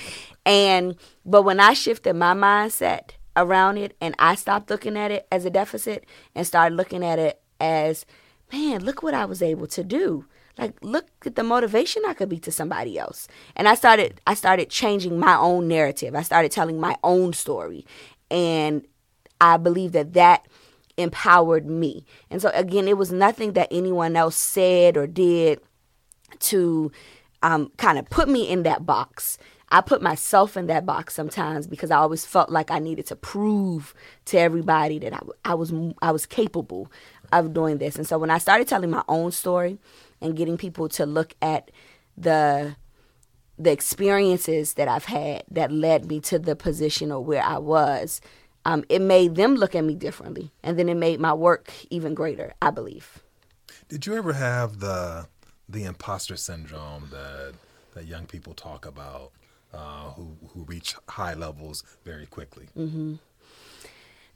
And 0.45 0.97
but 1.25 1.43
when 1.43 1.61
I 1.61 1.73
shifted 1.73 2.15
my 2.15 2.35
mindset 2.35 3.13
around 3.39 3.79
it 3.79 3.97
and 4.03 4.15
I 4.19 4.35
stopped 4.35 4.69
looking 4.69 4.99
at 4.99 5.11
it 5.11 5.27
as 5.33 5.47
a 5.47 5.51
deficit 5.51 6.05
and 6.35 6.47
started 6.47 6.77
looking 6.77 7.03
at 7.03 7.19
it 7.19 7.41
as, 7.59 8.05
man, 8.53 8.85
look 8.85 9.03
what 9.03 9.15
I 9.15 9.25
was 9.25 9.41
able 9.41 9.67
to 9.69 9.83
do. 9.83 10.27
Like 10.59 10.75
look 10.83 11.07
at 11.25 11.37
the 11.37 11.43
motivation 11.43 12.03
I 12.07 12.13
could 12.13 12.29
be 12.29 12.39
to 12.41 12.53
somebody 12.53 12.99
else. 12.99 13.29
And 13.57 13.67
I 13.67 13.77
started 13.77 14.21
I 14.27 14.35
started 14.35 14.69
changing 14.69 15.19
my 15.19 15.37
own 15.37 15.69
narrative. 15.69 16.15
I 16.15 16.21
started 16.21 16.53
telling 16.53 16.79
my 16.79 16.99
own 17.03 17.33
story. 17.33 17.87
And 18.31 18.87
I 19.41 19.57
believe 19.57 19.93
that 19.93 20.13
that 20.13 20.47
empowered 20.97 21.67
me. 21.67 22.05
And 22.31 22.41
so 22.41 22.51
again, 22.55 22.89
it 22.89 22.97
was 22.97 23.13
nothing 23.13 23.53
that 23.55 23.69
anyone 23.71 24.17
else 24.17 24.37
said 24.37 24.97
or 24.97 25.07
did 25.07 25.61
to 26.41 26.91
um, 27.43 27.71
kind 27.77 27.99
of 27.99 28.09
put 28.11 28.29
me 28.29 28.49
in 28.49 28.63
that 28.65 28.87
box. 28.87 29.39
I 29.71 29.81
put 29.81 30.03
myself 30.03 30.57
in 30.57 30.67
that 30.67 30.87
box 30.87 31.15
sometimes 31.15 31.67
because 31.67 31.91
I 31.91 31.97
always 31.97 32.25
felt 32.25 32.51
like 32.51 32.71
I 32.71 32.79
needed 32.79 33.07
to 33.07 33.17
prove 33.17 33.95
to 34.27 34.39
everybody 34.39 34.99
that 35.01 35.13
I, 35.13 35.21
I 35.45 35.55
was 35.55 35.73
I 36.01 36.13
was 36.13 36.27
capable 36.27 36.91
of 37.33 37.53
doing 37.53 37.79
this. 37.79 37.97
And 37.97 38.07
so 38.07 38.19
when 38.19 38.31
I 38.31 38.39
started 38.39 38.69
telling 38.69 38.91
my 38.91 39.03
own 39.09 39.33
story 39.33 39.79
and 40.21 40.37
getting 40.37 40.57
people 40.57 40.89
to 40.91 41.07
look 41.07 41.35
at 41.43 41.71
the 42.17 42.77
the 43.59 43.71
experiences 43.71 44.75
that 44.75 44.89
I've 44.89 45.05
had 45.07 45.45
that 45.51 45.71
led 45.71 46.07
me 46.07 46.21
to 46.21 46.39
the 46.39 46.57
position 46.57 47.13
or 47.13 47.25
where 47.25 47.43
I 47.43 47.59
was, 47.59 48.21
um, 48.65 48.85
it 48.89 49.01
made 49.01 49.35
them 49.35 49.55
look 49.57 49.75
at 49.75 49.85
me 49.85 49.95
differently, 49.95 50.51
and 50.63 50.79
then 50.79 50.89
it 50.89 50.95
made 50.95 51.21
my 51.21 51.33
work 51.33 51.73
even 51.91 52.15
greater. 52.15 52.55
I 52.63 52.71
believe. 52.71 53.23
Did 53.89 54.07
you 54.07 54.17
ever 54.17 54.33
have 54.33 54.81
the 54.81 55.27
the 55.69 55.85
imposter 55.85 56.37
syndrome 56.37 57.09
that 57.11 57.55
that 57.95 58.07
young 58.07 58.27
people 58.27 58.55
talk 58.55 58.87
about, 58.87 59.33
uh, 59.73 60.11
who 60.11 60.37
who 60.49 60.65
reach 60.65 60.95
high 61.09 61.35
levels 61.35 61.85
very 62.05 62.27
quickly? 62.27 62.69
Mm-hmm. 62.77 63.15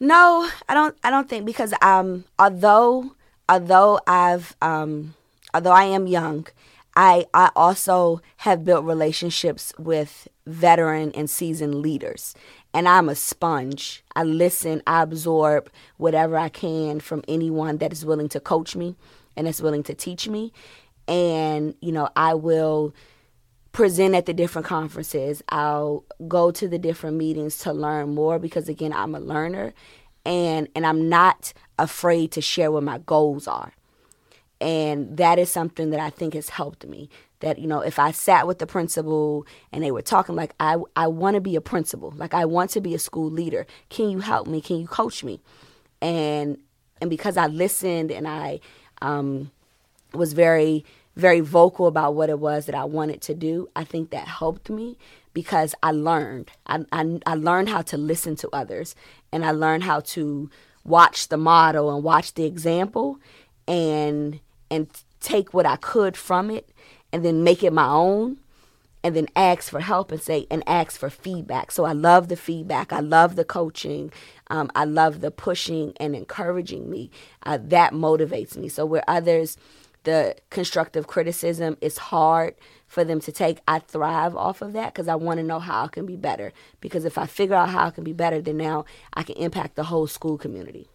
No, 0.01 0.49
I 0.69 0.75
don't. 0.75 0.97
I 1.03 1.11
don't 1.11 1.29
think 1.29 1.45
because 1.45 1.75
um, 1.83 2.25
although 2.39 3.13
although 3.49 4.01
I've 4.07 4.57
um, 4.63 5.15
although 5.53 5.73
I 5.73 5.85
am 5.85 6.07
young, 6.07 6.47
I 6.95 7.27
I 7.35 7.51
also 7.57 8.21
have 8.39 8.65
built 8.65 8.85
relationships 8.85 9.73
with 9.79 10.29
veteran 10.47 11.13
and 11.13 11.29
seasoned 11.29 11.77
leaders, 11.77 12.35
and 12.79 12.89
I'm 12.89 13.09
a 13.09 13.17
sponge. 13.17 14.05
I 14.15 14.23
listen, 14.23 14.85
I 14.87 15.03
absorb 15.03 15.69
whatever 15.97 16.39
I 16.39 16.49
can 16.49 17.01
from 17.01 17.25
anyone 17.27 17.79
that 17.79 17.93
is 17.93 18.05
willing 18.05 18.29
to 18.29 18.39
coach 18.39 18.77
me 18.77 18.95
and 19.37 19.49
is 19.49 19.61
willing 19.61 19.83
to 19.83 19.95
teach 19.95 20.29
me. 20.29 20.53
And, 21.09 21.75
you 21.81 21.91
know, 21.91 22.09
I 22.15 22.35
will 22.35 22.95
present 23.73 24.15
at 24.15 24.27
the 24.27 24.33
different 24.33 24.69
conferences. 24.69 25.43
I'll 25.49 26.05
go 26.29 26.53
to 26.53 26.69
the 26.69 26.79
different 26.79 27.17
meetings 27.17 27.59
to 27.59 27.73
learn 27.73 28.15
more 28.15 28.39
because 28.39 28.69
again, 28.69 28.93
I'm 28.93 29.17
a 29.17 29.21
learner 29.21 29.75
and 30.25 30.69
and 30.77 30.87
I'm 30.87 31.09
not 31.09 31.53
afraid 31.81 32.31
to 32.31 32.41
share 32.41 32.71
what 32.71 32.85
my 32.85 32.99
goals 32.99 33.49
are. 33.49 33.73
And 34.61 35.17
that 35.17 35.41
is 35.41 35.51
something 35.51 35.91
that 35.91 35.99
I 35.99 36.11
think 36.11 36.35
has 36.35 36.51
helped 36.51 36.87
me 36.87 37.11
that 37.41 37.59
you 37.59 37.67
know 37.67 37.81
if 37.81 37.99
i 37.99 38.11
sat 38.11 38.47
with 38.47 38.59
the 38.59 38.67
principal 38.67 39.47
and 39.73 39.83
they 39.83 39.91
were 39.91 40.03
talking 40.03 40.35
like 40.35 40.55
i 40.61 40.77
i 40.97 41.07
want 41.07 41.35
to 41.35 41.41
be 41.41 41.57
a 41.57 41.61
principal. 41.61 42.13
Like 42.17 42.35
i 42.35 42.45
want 42.45 42.71
to 42.71 42.81
be 42.81 42.95
a 42.95 42.99
school 42.99 43.31
leader. 43.31 43.67
Can 43.89 44.11
you 44.11 44.21
help 44.21 44.47
me? 44.47 44.61
Can 44.61 44.81
you 44.81 44.87
coach 44.87 45.23
me? 45.25 45.41
And 46.01 46.59
and 47.01 47.11
because 47.11 47.37
i 47.37 47.47
listened 47.47 48.11
and 48.11 48.27
i 48.27 48.61
um, 49.01 49.51
was 50.13 50.33
very 50.33 50.85
very 51.17 51.41
vocal 51.41 51.87
about 51.87 52.15
what 52.15 52.31
it 52.31 52.39
was 52.39 52.67
that 52.67 52.75
i 52.75 52.85
wanted 52.85 53.21
to 53.23 53.35
do 53.35 53.69
i 53.77 53.85
think 53.85 54.11
that 54.11 54.27
helped 54.27 54.71
me 54.71 54.97
because 55.33 55.75
i 55.83 55.91
learned. 55.93 56.51
I 56.67 56.85
i, 56.93 57.21
I 57.27 57.35
learned 57.35 57.69
how 57.69 57.83
to 57.83 57.97
listen 57.97 58.37
to 58.37 58.49
others 58.53 58.95
and 59.33 59.45
i 59.45 59.53
learned 59.53 59.85
how 59.85 60.01
to 60.01 60.51
watch 60.85 61.29
the 61.29 61.37
model 61.37 61.95
and 61.95 62.03
watch 62.03 62.35
the 62.35 62.45
example 62.45 63.21
and 63.67 64.41
and 64.71 64.89
take 65.21 65.53
what 65.53 65.67
i 65.67 65.77
could 65.77 66.17
from 66.17 66.51
it 66.51 66.71
and 67.13 67.25
then 67.25 67.43
make 67.45 67.63
it 67.63 67.73
my 67.73 67.89
own 67.89 68.39
and 69.03 69.15
then 69.15 69.29
ask 69.37 69.71
for 69.71 69.81
help 69.81 70.11
and 70.11 70.21
say 70.21 70.47
and 70.51 70.63
ask 70.67 70.99
for 70.99 71.11
feedback. 71.11 71.71
So 71.71 71.85
i 71.85 71.93
love 71.93 72.29
the 72.29 72.37
feedback. 72.37 72.93
I 72.93 73.01
love 73.01 73.37
the 73.37 73.45
coaching. 73.45 74.13
Um, 74.49 74.71
i 74.75 74.85
love 74.85 75.21
the 75.21 75.31
pushing 75.31 75.93
and 75.99 76.15
encouraging 76.15 76.91
me. 76.91 77.11
Uh, 77.45 77.59
that 77.63 77.93
motivates 77.93 78.57
me. 78.57 78.69
So 78.69 78.85
where 78.85 79.05
others 79.09 79.57
the 80.05 80.37
constructive 80.51 81.07
criticism 81.07 81.77
is 81.81 81.99
hard 81.99 82.55
for 82.87 83.05
them 83.05 83.21
to 83.21 83.33
take 83.33 83.59
i 83.67 83.79
thrive 83.81 84.35
off 84.37 84.63
of 84.63 84.73
that 84.73 84.95
because 84.95 85.09
i 85.09 85.15
want 85.15 85.39
to 85.39 85.43
know 85.43 85.59
how 85.59 85.85
i 85.85 85.89
can 85.89 86.07
be 86.07 86.17
better. 86.17 86.53
Because 86.81 87.05
if 87.05 87.19
i 87.19 87.27
figure 87.27 87.57
out 87.57 87.71
how 87.71 87.87
i 87.87 87.91
can 87.91 88.05
be 88.05 88.13
better 88.13 88.41
then 88.41 88.57
now 88.57 88.85
i 89.15 89.23
can 89.23 89.37
impact 89.37 89.77
the 89.77 89.85
whole 89.85 90.07
school 90.07 90.39
community. 90.39 90.89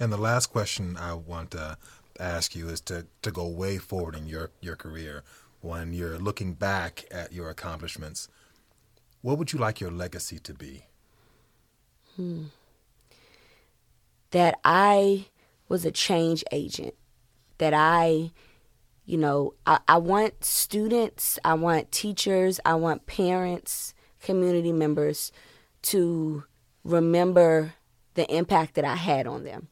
And 0.00 0.12
the 0.12 0.16
last 0.16 0.48
question 0.48 0.96
i 0.96 1.14
want 1.14 1.52
to 1.52 1.78
ask 2.18 2.54
you 2.54 2.68
is 2.68 2.80
to, 2.82 3.06
to 3.22 3.30
go 3.30 3.46
way 3.48 3.78
forward 3.78 4.14
in 4.14 4.26
your, 4.26 4.50
your 4.60 4.76
career 4.76 5.22
when 5.60 5.92
you're 5.92 6.18
looking 6.18 6.52
back 6.52 7.04
at 7.10 7.32
your 7.32 7.50
accomplishments. 7.50 8.28
What 9.22 9.38
would 9.38 9.52
you 9.52 9.58
like 9.58 9.80
your 9.80 9.90
legacy 9.90 10.38
to 10.40 10.52
be? 10.52 10.84
Hmm. 12.16 12.44
That 14.30 14.58
I 14.64 15.26
was 15.68 15.84
a 15.84 15.90
change 15.90 16.44
agent. 16.52 16.94
That 17.58 17.72
I, 17.72 18.32
you 19.06 19.16
know, 19.16 19.54
I, 19.66 19.78
I 19.88 19.96
want 19.98 20.44
students, 20.44 21.38
I 21.44 21.54
want 21.54 21.92
teachers, 21.92 22.60
I 22.64 22.74
want 22.74 23.06
parents, 23.06 23.94
community 24.22 24.72
members 24.72 25.32
to 25.82 26.44
remember 26.82 27.74
the 28.14 28.30
impact 28.34 28.74
that 28.74 28.84
I 28.84 28.96
had 28.96 29.26
on 29.26 29.44
them 29.44 29.68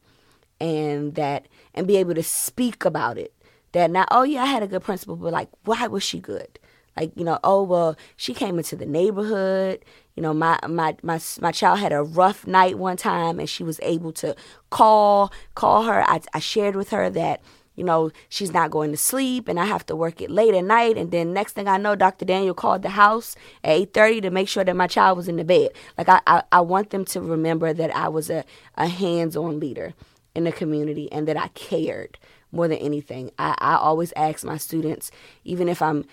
and 0.59 1.15
that 1.15 1.47
and 1.73 1.87
be 1.87 1.97
able 1.97 2.15
to 2.15 2.23
speak 2.23 2.85
about 2.85 3.17
it. 3.17 3.33
That 3.73 3.91
not 3.91 4.07
oh 4.11 4.23
yeah 4.23 4.43
I 4.43 4.47
had 4.47 4.63
a 4.63 4.67
good 4.67 4.83
principal, 4.83 5.15
but 5.15 5.33
like 5.33 5.49
why 5.63 5.87
was 5.87 6.03
she 6.03 6.19
good? 6.19 6.59
Like 6.97 7.11
you 7.15 7.23
know 7.23 7.39
oh 7.43 7.63
well 7.63 7.95
she 8.15 8.33
came 8.33 8.57
into 8.57 8.75
the 8.75 8.85
neighborhood. 8.85 9.83
You 10.15 10.23
know 10.23 10.33
my 10.33 10.59
my 10.67 10.95
my 11.01 11.19
my 11.41 11.51
child 11.51 11.79
had 11.79 11.93
a 11.93 12.03
rough 12.03 12.45
night 12.45 12.77
one 12.77 12.97
time 12.97 13.39
and 13.39 13.49
she 13.49 13.63
was 13.63 13.79
able 13.81 14.11
to 14.13 14.35
call 14.69 15.31
call 15.55 15.83
her. 15.83 16.03
I 16.07 16.21
I 16.33 16.39
shared 16.39 16.75
with 16.75 16.89
her 16.89 17.09
that 17.09 17.41
you 17.75 17.83
know, 17.83 18.11
she's 18.29 18.53
not 18.53 18.71
going 18.71 18.91
to 18.91 18.97
sleep 18.97 19.47
and 19.47 19.59
I 19.59 19.65
have 19.65 19.85
to 19.87 19.95
work 19.95 20.21
it 20.21 20.29
late 20.29 20.53
at 20.53 20.63
night. 20.63 20.97
And 20.97 21.11
then 21.11 21.33
next 21.33 21.53
thing 21.53 21.67
I 21.67 21.77
know, 21.77 21.95
Dr. 21.95 22.25
Daniel 22.25 22.53
called 22.53 22.83
the 22.83 22.89
house 22.89 23.35
at 23.63 23.93
8.30 23.93 24.21
to 24.23 24.29
make 24.29 24.47
sure 24.47 24.63
that 24.63 24.75
my 24.75 24.87
child 24.87 25.17
was 25.17 25.27
in 25.27 25.37
the 25.37 25.43
bed. 25.43 25.69
Like 25.97 26.09
I, 26.09 26.21
I, 26.27 26.43
I 26.51 26.61
want 26.61 26.91
them 26.91 27.05
to 27.05 27.21
remember 27.21 27.73
that 27.73 27.95
I 27.95 28.09
was 28.09 28.29
a, 28.29 28.45
a 28.75 28.87
hands-on 28.87 29.59
leader 29.59 29.93
in 30.35 30.43
the 30.43 30.51
community 30.51 31.11
and 31.11 31.27
that 31.27 31.37
I 31.37 31.49
cared 31.49 32.17
more 32.51 32.67
than 32.67 32.77
anything. 32.77 33.31
I, 33.37 33.55
I 33.57 33.75
always 33.75 34.13
ask 34.15 34.43
my 34.43 34.57
students, 34.57 35.11
even 35.43 35.67
if 35.67 35.81
I'm 35.81 36.05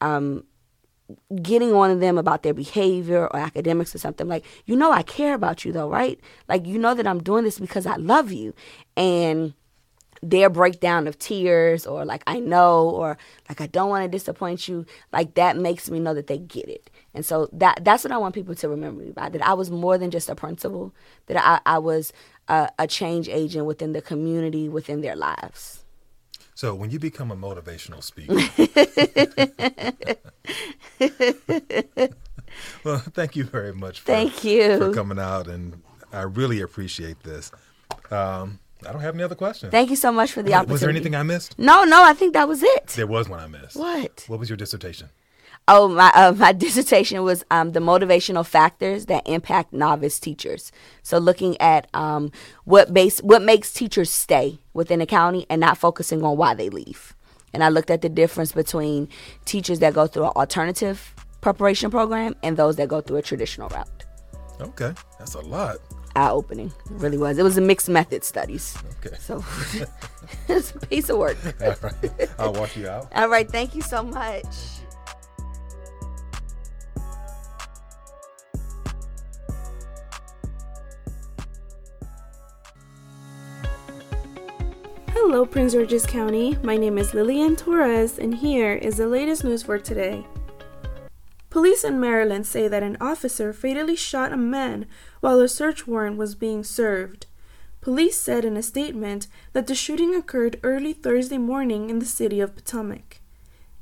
um, 0.00 0.44
getting 1.42 1.72
on 1.72 2.00
them 2.00 2.18
about 2.18 2.42
their 2.42 2.54
behavior 2.54 3.26
or 3.26 3.36
academics 3.36 3.94
or 3.94 3.98
something, 3.98 4.28
like, 4.28 4.44
you 4.66 4.76
know, 4.76 4.92
I 4.92 5.02
care 5.02 5.34
about 5.34 5.64
you 5.64 5.72
though, 5.72 5.88
right? 5.88 6.20
Like, 6.48 6.66
you 6.66 6.78
know 6.78 6.94
that 6.94 7.06
I'm 7.06 7.22
doing 7.22 7.44
this 7.44 7.58
because 7.58 7.86
I 7.86 7.96
love 7.96 8.32
you. 8.32 8.54
And 8.96 9.54
their 10.22 10.50
breakdown 10.50 11.06
of 11.06 11.18
tears 11.18 11.86
or 11.86 12.04
like 12.04 12.22
I 12.26 12.40
know 12.40 12.88
or 12.88 13.18
like 13.48 13.60
I 13.60 13.66
don't 13.66 13.90
want 13.90 14.04
to 14.04 14.08
disappoint 14.08 14.68
you, 14.68 14.86
like 15.12 15.34
that 15.34 15.56
makes 15.56 15.90
me 15.90 16.00
know 16.00 16.14
that 16.14 16.26
they 16.26 16.38
get 16.38 16.68
it. 16.68 16.90
And 17.14 17.24
so 17.24 17.48
that 17.52 17.84
that's 17.84 18.04
what 18.04 18.12
I 18.12 18.18
want 18.18 18.34
people 18.34 18.54
to 18.54 18.68
remember 18.68 19.02
me 19.02 19.12
by 19.12 19.28
that 19.28 19.46
I 19.46 19.54
was 19.54 19.70
more 19.70 19.98
than 19.98 20.10
just 20.10 20.28
a 20.28 20.34
principal, 20.34 20.94
that 21.26 21.36
I, 21.36 21.60
I 21.74 21.78
was 21.78 22.12
a, 22.48 22.70
a 22.78 22.86
change 22.86 23.28
agent 23.28 23.66
within 23.66 23.92
the 23.92 24.02
community, 24.02 24.68
within 24.68 25.00
their 25.00 25.16
lives. 25.16 25.84
So 26.54 26.74
when 26.74 26.90
you 26.90 26.98
become 26.98 27.30
a 27.30 27.36
motivational 27.36 28.02
speaker, 28.02 28.34
well, 32.84 32.98
thank 32.98 33.36
you 33.36 33.44
very 33.44 33.74
much. 33.74 34.00
For, 34.00 34.06
thank 34.06 34.42
you 34.42 34.78
for 34.78 34.94
coming 34.94 35.18
out, 35.18 35.48
and 35.48 35.82
I 36.12 36.22
really 36.22 36.62
appreciate 36.62 37.22
this. 37.22 37.52
Um, 38.10 38.58
I 38.86 38.92
don't 38.92 39.02
have 39.02 39.14
any 39.14 39.22
other 39.22 39.34
questions. 39.34 39.70
Thank 39.70 39.90
you 39.90 39.96
so 39.96 40.10
much 40.10 40.32
for 40.32 40.42
the 40.42 40.54
opportunity. 40.54 40.72
Was 40.72 40.80
there 40.80 40.90
anything 40.90 41.14
I 41.14 41.24
missed? 41.24 41.58
No, 41.58 41.84
no, 41.84 42.02
I 42.02 42.14
think 42.14 42.32
that 42.32 42.48
was 42.48 42.62
it. 42.62 42.86
There 42.88 43.06
was 43.06 43.28
one 43.28 43.40
I 43.40 43.46
missed. 43.46 43.76
What? 43.76 44.24
What 44.26 44.38
was 44.38 44.48
your 44.48 44.56
dissertation? 44.56 45.10
Oh, 45.68 45.88
my 45.88 46.12
uh, 46.14 46.32
my 46.32 46.52
dissertation 46.64 47.22
was 47.24 47.44
um, 47.50 47.72
the 47.72 47.80
motivational 47.80 48.46
factors 48.46 49.06
that 49.06 49.26
impact 49.26 49.72
novice 49.72 50.20
teachers. 50.20 50.70
So 51.02 51.18
looking 51.18 51.60
at 51.60 51.88
um, 51.94 52.30
what 52.64 52.94
base 52.94 53.18
what 53.20 53.42
makes 53.42 53.72
teachers 53.72 54.10
stay 54.10 54.60
within 54.74 55.00
a 55.00 55.06
county 55.06 55.44
and 55.50 55.60
not 55.60 55.76
focusing 55.78 56.22
on 56.22 56.36
why 56.36 56.54
they 56.54 56.68
leave. 56.68 57.14
And 57.52 57.64
I 57.64 57.68
looked 57.70 57.90
at 57.90 58.02
the 58.02 58.08
difference 58.08 58.52
between 58.52 59.08
teachers 59.44 59.78
that 59.80 59.94
go 59.94 60.06
through 60.06 60.24
an 60.26 60.32
alternative 60.36 61.14
preparation 61.40 61.90
program 61.90 62.34
and 62.42 62.56
those 62.56 62.76
that 62.76 62.88
go 62.88 63.00
through 63.00 63.16
a 63.16 63.22
traditional 63.22 63.68
route. 63.70 64.04
Okay, 64.60 64.92
that's 65.18 65.34
a 65.34 65.40
lot. 65.40 65.78
eye 66.14 66.30
opening. 66.30 66.72
Really 66.90 67.18
was. 67.18 67.38
It 67.38 67.42
was 67.42 67.58
a 67.58 67.60
mixed 67.60 67.88
method 67.88 68.24
studies. 68.24 68.76
Okay. 69.04 69.16
So 69.18 69.44
it's 70.48 70.70
a 70.72 70.78
piece 70.78 71.08
of 71.08 71.18
work. 71.18 71.36
All 71.60 71.74
right. 71.82 72.30
I'll 72.38 72.52
walk 72.52 72.76
you 72.76 72.88
out. 72.88 73.08
All 73.14 73.28
right. 73.28 73.48
Thank 73.50 73.74
you 73.74 73.82
so 73.82 74.02
much. 74.02 74.44
Hello, 85.28 85.44
Prince 85.44 85.72
George's 85.72 86.06
County. 86.06 86.56
My 86.62 86.76
name 86.76 86.96
is 86.98 87.12
Lillian 87.12 87.56
Torres, 87.56 88.16
and 88.16 88.32
here 88.32 88.74
is 88.74 88.98
the 88.98 89.08
latest 89.08 89.42
news 89.42 89.64
for 89.64 89.76
today. 89.76 90.24
Police 91.50 91.82
in 91.82 91.98
Maryland 91.98 92.46
say 92.46 92.68
that 92.68 92.84
an 92.84 92.96
officer 93.00 93.52
fatally 93.52 93.96
shot 93.96 94.32
a 94.32 94.36
man 94.36 94.86
while 95.18 95.40
a 95.40 95.48
search 95.48 95.84
warrant 95.84 96.16
was 96.16 96.36
being 96.36 96.62
served. 96.62 97.26
Police 97.80 98.20
said 98.20 98.44
in 98.44 98.56
a 98.56 98.62
statement 98.62 99.26
that 99.52 99.66
the 99.66 99.74
shooting 99.74 100.14
occurred 100.14 100.60
early 100.62 100.92
Thursday 100.92 101.38
morning 101.38 101.90
in 101.90 101.98
the 101.98 102.06
city 102.06 102.38
of 102.38 102.54
Potomac. 102.54 103.18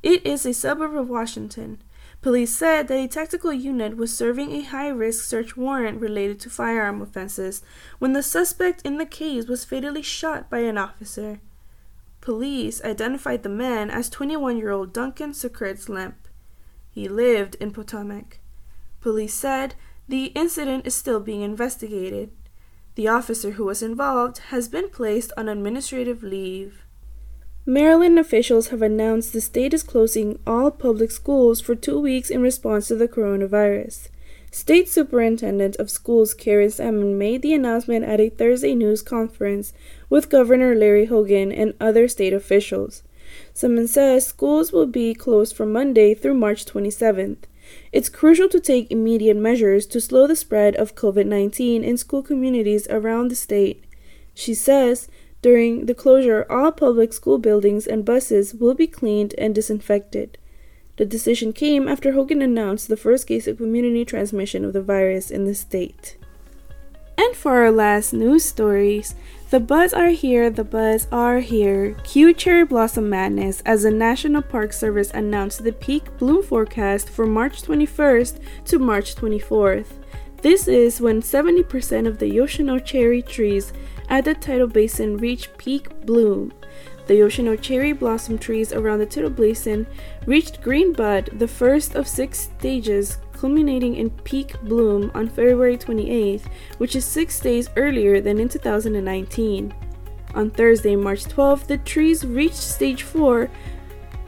It 0.03 0.25
is 0.25 0.47
a 0.47 0.55
suburb 0.55 0.97
of 0.97 1.11
Washington. 1.11 1.83
Police 2.25 2.57
said 2.57 2.89
that 2.89 2.95
a 2.95 3.07
tactical 3.07 3.53
unit 3.53 3.99
was 3.99 4.17
serving 4.17 4.51
a 4.53 4.63
high 4.63 4.89
risk 4.89 5.27
search 5.27 5.59
warrant 5.59 6.01
related 6.01 6.41
to 6.41 6.49
firearm 6.49 7.03
offenses 7.03 7.63
when 7.99 8.15
the 8.15 8.23
suspect 8.23 8.81
in 8.81 8.97
the 8.97 9.05
case 9.05 9.47
was 9.47 9.67
fatally 9.67 10.01
shot 10.01 10.49
by 10.49 10.61
an 10.61 10.79
officer. 10.79 11.41
Police 12.23 12.83
identified 12.83 13.43
the 13.43 13.51
man 13.51 13.91
as 13.91 14.09
21 14.09 14.57
year 14.57 14.71
old 14.71 14.95
Duncan 14.95 15.35
Socrates 15.35 15.91
Lemp. 15.91 16.17
He 16.91 17.09
lived 17.09 17.57
in 17.57 17.73
Potomac. 17.73 18.39
Police 19.03 19.35
said 19.35 19.75
the 20.09 20.29
incident 20.29 20.87
is 20.87 20.95
still 20.95 21.21
being 21.21 21.43
investigated. 21.43 22.31
The 22.95 23.07
officer 23.07 23.51
who 23.51 23.67
was 23.67 23.83
involved 23.83 24.39
has 24.49 24.67
been 24.67 24.89
placed 24.89 25.31
on 25.37 25.51
administrative 25.51 26.23
leave. 26.23 26.84
Maryland 27.67 28.19
officials 28.19 28.69
have 28.69 28.83
announced 28.83 29.33
the 29.33 29.41
state 29.41 29.73
is 29.73 29.83
closing 29.83 30.39
all 30.47 30.71
public 30.71 31.11
schools 31.11 31.63
for 31.63 31.75
two 31.75 31.99
weeks 31.99 32.29
in 32.29 32.43
response 32.43 32.89
to 32.89 32.95
the 32.95 33.09
coronavirus. 33.09 34.09
State 34.51 34.87
Superintendent 34.87 35.75
of 35.77 35.91
Schools 35.91 36.35
Karen 36.35 36.71
Salmon 36.71 37.17
made 37.17 37.41
the 37.41 37.55
announcement 37.55 38.05
at 38.05 38.21
a 38.21 38.29
Thursday 38.29 38.75
news 38.75 39.01
conference 39.01 39.73
with 40.11 40.29
Governor 40.29 40.75
Larry 40.75 41.07
Hogan 41.07 41.51
and 41.51 41.73
other 41.81 42.07
state 42.07 42.35
officials. 42.35 43.03
Salmon 43.55 43.89
says 43.89 44.27
schools 44.27 44.71
will 44.71 44.87
be 44.87 45.15
closed 45.15 45.57
from 45.57 45.73
Monday 45.73 46.13
through 46.13 46.35
March 46.35 46.67
27th. 46.67 47.45
It's 47.93 48.11
crucial 48.11 48.51
to 48.51 48.61
take 48.61 48.91
immediate 48.91 49.39
measures 49.39 49.87
to 49.87 50.03
slow 50.03 50.27
the 50.27 50.37
spread 50.37 50.77
of 50.77 50.95
COVID 50.95 51.25
19 51.25 51.83
in 51.83 51.97
school 51.97 52.23
communities 52.23 52.87
around 52.91 53.29
the 53.29 53.35
state. 53.35 53.83
She 54.35 54.53
says 54.53 55.09
during 55.45 55.85
the 55.85 55.95
closure, 55.95 56.47
all 56.49 56.73
public 56.73 57.13
school 57.13 57.37
buildings 57.37 57.87
and 57.87 58.03
buses 58.03 58.55
will 58.55 58.73
be 58.73 58.87
cleaned 58.87 59.35
and 59.37 59.55
disinfected. 59.55 60.39
The 60.97 61.05
decision 61.05 61.53
came 61.53 61.87
after 61.87 62.13
Hogan 62.13 62.41
announced 62.41 62.89
the 62.89 62.97
first 62.97 63.27
case 63.27 63.47
of 63.47 63.59
community 63.59 64.07
transmission 64.07 64.65
of 64.65 64.73
the 64.73 64.81
virus 64.81 65.31
in 65.31 65.45
the 65.45 65.55
state. 65.55 66.17
And 67.19 67.37
for 67.37 67.59
our 67.59 67.71
last 67.71 68.15
news 68.15 68.43
stories, 68.43 69.17
the 69.51 69.61
buds 69.61 69.93
are 69.93 70.17
here, 70.17 70.49
the 70.49 70.65
buds 70.65 71.09
are 71.13 71.41
here. 71.41 71.95
Cue 72.05 72.33
cherry 72.33 72.65
blossom 72.65 73.11
madness 73.11 73.61
as 73.67 73.83
the 73.83 73.91
National 73.91 74.41
Park 74.41 74.73
Service 74.73 75.11
announced 75.11 75.63
the 75.63 75.73
peak 75.73 76.05
bloom 76.17 76.43
forecast 76.43 77.11
for 77.11 77.27
March 77.27 77.61
21st 77.61 78.39
to 78.65 78.79
March 78.79 79.15
24th. 79.15 79.89
This 80.41 80.69
is 80.69 81.03
when 81.03 81.21
70% 81.21 82.07
of 82.07 82.19
the 82.19 82.29
Yoshino 82.29 82.79
cherry 82.79 83.21
trees 83.21 83.75
at 84.09 84.25
the 84.25 84.35
tidal 84.35 84.67
basin 84.67 85.17
reach 85.17 85.49
peak 85.57 86.05
bloom. 86.07 86.53
The 87.07 87.17
Yoshino 87.17 87.57
cherry 87.57 87.93
blossom 87.93 88.39
trees 88.39 88.73
around 88.73 89.01
the 89.01 89.07
tidal 89.07 89.31
basin 89.31 89.87
reached 90.27 90.63
green 90.63 90.93
bud, 90.93 91.31
the 91.35 91.49
first 91.49 91.95
of 91.95 92.09
six 92.09 92.51
stages, 92.57 93.19
culminating 93.33 93.97
in 93.97 94.11
peak 94.11 94.59
bloom 94.63 95.11
on 95.15 95.29
February 95.29 95.77
28th, 95.77 96.47
which 96.79 96.97
is 96.97 97.05
six 97.05 97.39
days 97.41 97.69
earlier 97.77 98.21
than 98.21 98.39
in 98.39 98.49
2019. 98.49 99.75
On 100.35 100.51
Thursday, 100.51 100.97
March 100.97 101.25
12th, 101.25 101.67
the 101.67 101.79
trees 101.79 102.25
reached 102.25 102.55
stage 102.55 103.03
4, 103.03 103.51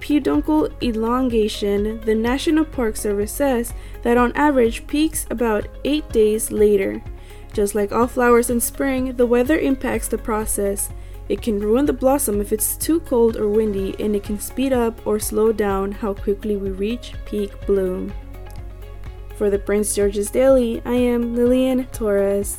peduncle 0.01 0.69
elongation. 0.83 2.01
The 2.03 2.15
National 2.15 2.65
Park 2.65 2.97
Service 2.97 3.33
says 3.33 3.73
that 4.03 4.17
on 4.17 4.33
average 4.37 4.87
peaks 4.87 5.27
about 5.31 5.67
8 5.85 6.09
days 6.11 6.53
later. 6.53 7.03
Just 7.57 7.75
like 7.75 7.91
all 7.91 8.07
flowers 8.07 8.51
in 8.51 8.61
spring, 8.61 9.17
the 9.17 9.25
weather 9.25 9.59
impacts 9.59 10.09
the 10.09 10.19
process. 10.19 10.91
It 11.31 11.41
can 11.41 11.59
ruin 11.59 11.87
the 11.87 11.95
blossom 11.95 12.39
if 12.39 12.53
it's 12.53 12.77
too 12.77 13.01
cold 13.01 13.39
or 13.39 13.49
windy, 13.49 13.97
and 13.99 14.15
it 14.15 14.25
can 14.25 14.39
speed 14.39 14.75
up 14.75 15.07
or 15.07 15.19
slow 15.19 15.53
down 15.53 15.91
how 15.91 16.13
quickly 16.13 16.59
we 16.59 16.69
reach 16.69 17.15
peak 17.25 17.51
bloom. 17.65 18.13
For 19.37 19.49
the 19.49 19.59
Prince 19.59 19.95
George's 19.95 20.31
Daily, 20.31 20.83
I 20.85 20.97
am 20.97 21.35
Lillian 21.35 21.87
Torres. 21.87 22.59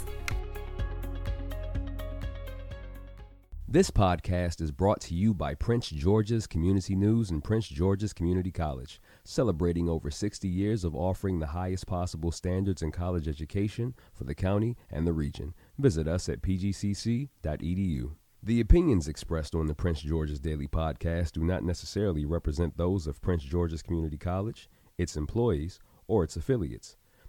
This 3.68 3.92
podcast 3.92 4.62
is 4.62 4.72
brought 4.72 5.02
to 5.02 5.14
you 5.14 5.32
by 5.32 5.54
Prince 5.54 5.90
George's 5.90 6.48
Community 6.48 6.96
News 6.96 7.30
and 7.30 7.44
Prince 7.44 7.68
George's 7.68 8.14
Community 8.14 8.50
College, 8.50 9.00
celebrating 9.28 9.90
over 9.90 10.10
60 10.10 10.48
years 10.48 10.84
of 10.84 10.96
offering 10.96 11.40
the 11.40 11.48
highest 11.48 11.86
possible 11.86 12.32
standards 12.32 12.82
in 12.82 12.92
college 12.92 13.28
education 13.28 13.94
for 14.14 14.24
the 14.24 14.34
county 14.34 14.78
and 14.90 15.06
the 15.06 15.14
region. 15.14 15.54
Visit 15.78 16.08
us 16.08 16.30
at 16.30 16.42
pgcc.edu. 16.42 18.12
The 18.42 18.62
opinions 18.62 19.08
expressed 19.08 19.56
on 19.56 19.68
the 19.68 19.76
Prince 19.76 20.02
George's 20.02 20.40
Daily 20.40 20.68
Podcast 20.68 21.34
do 21.34 21.44
not 21.44 21.64
necessarily 21.64 22.24
represent 22.24 22.78
those 22.78 23.08
of 23.08 23.22
Prince 23.22 23.44
George's 23.44 23.82
Community 23.82 24.18
College, 24.18 24.70
its 24.98 25.18
employees, 25.18 25.80
or 26.08 26.24
its 26.24 26.38
affiliates. 26.38 26.96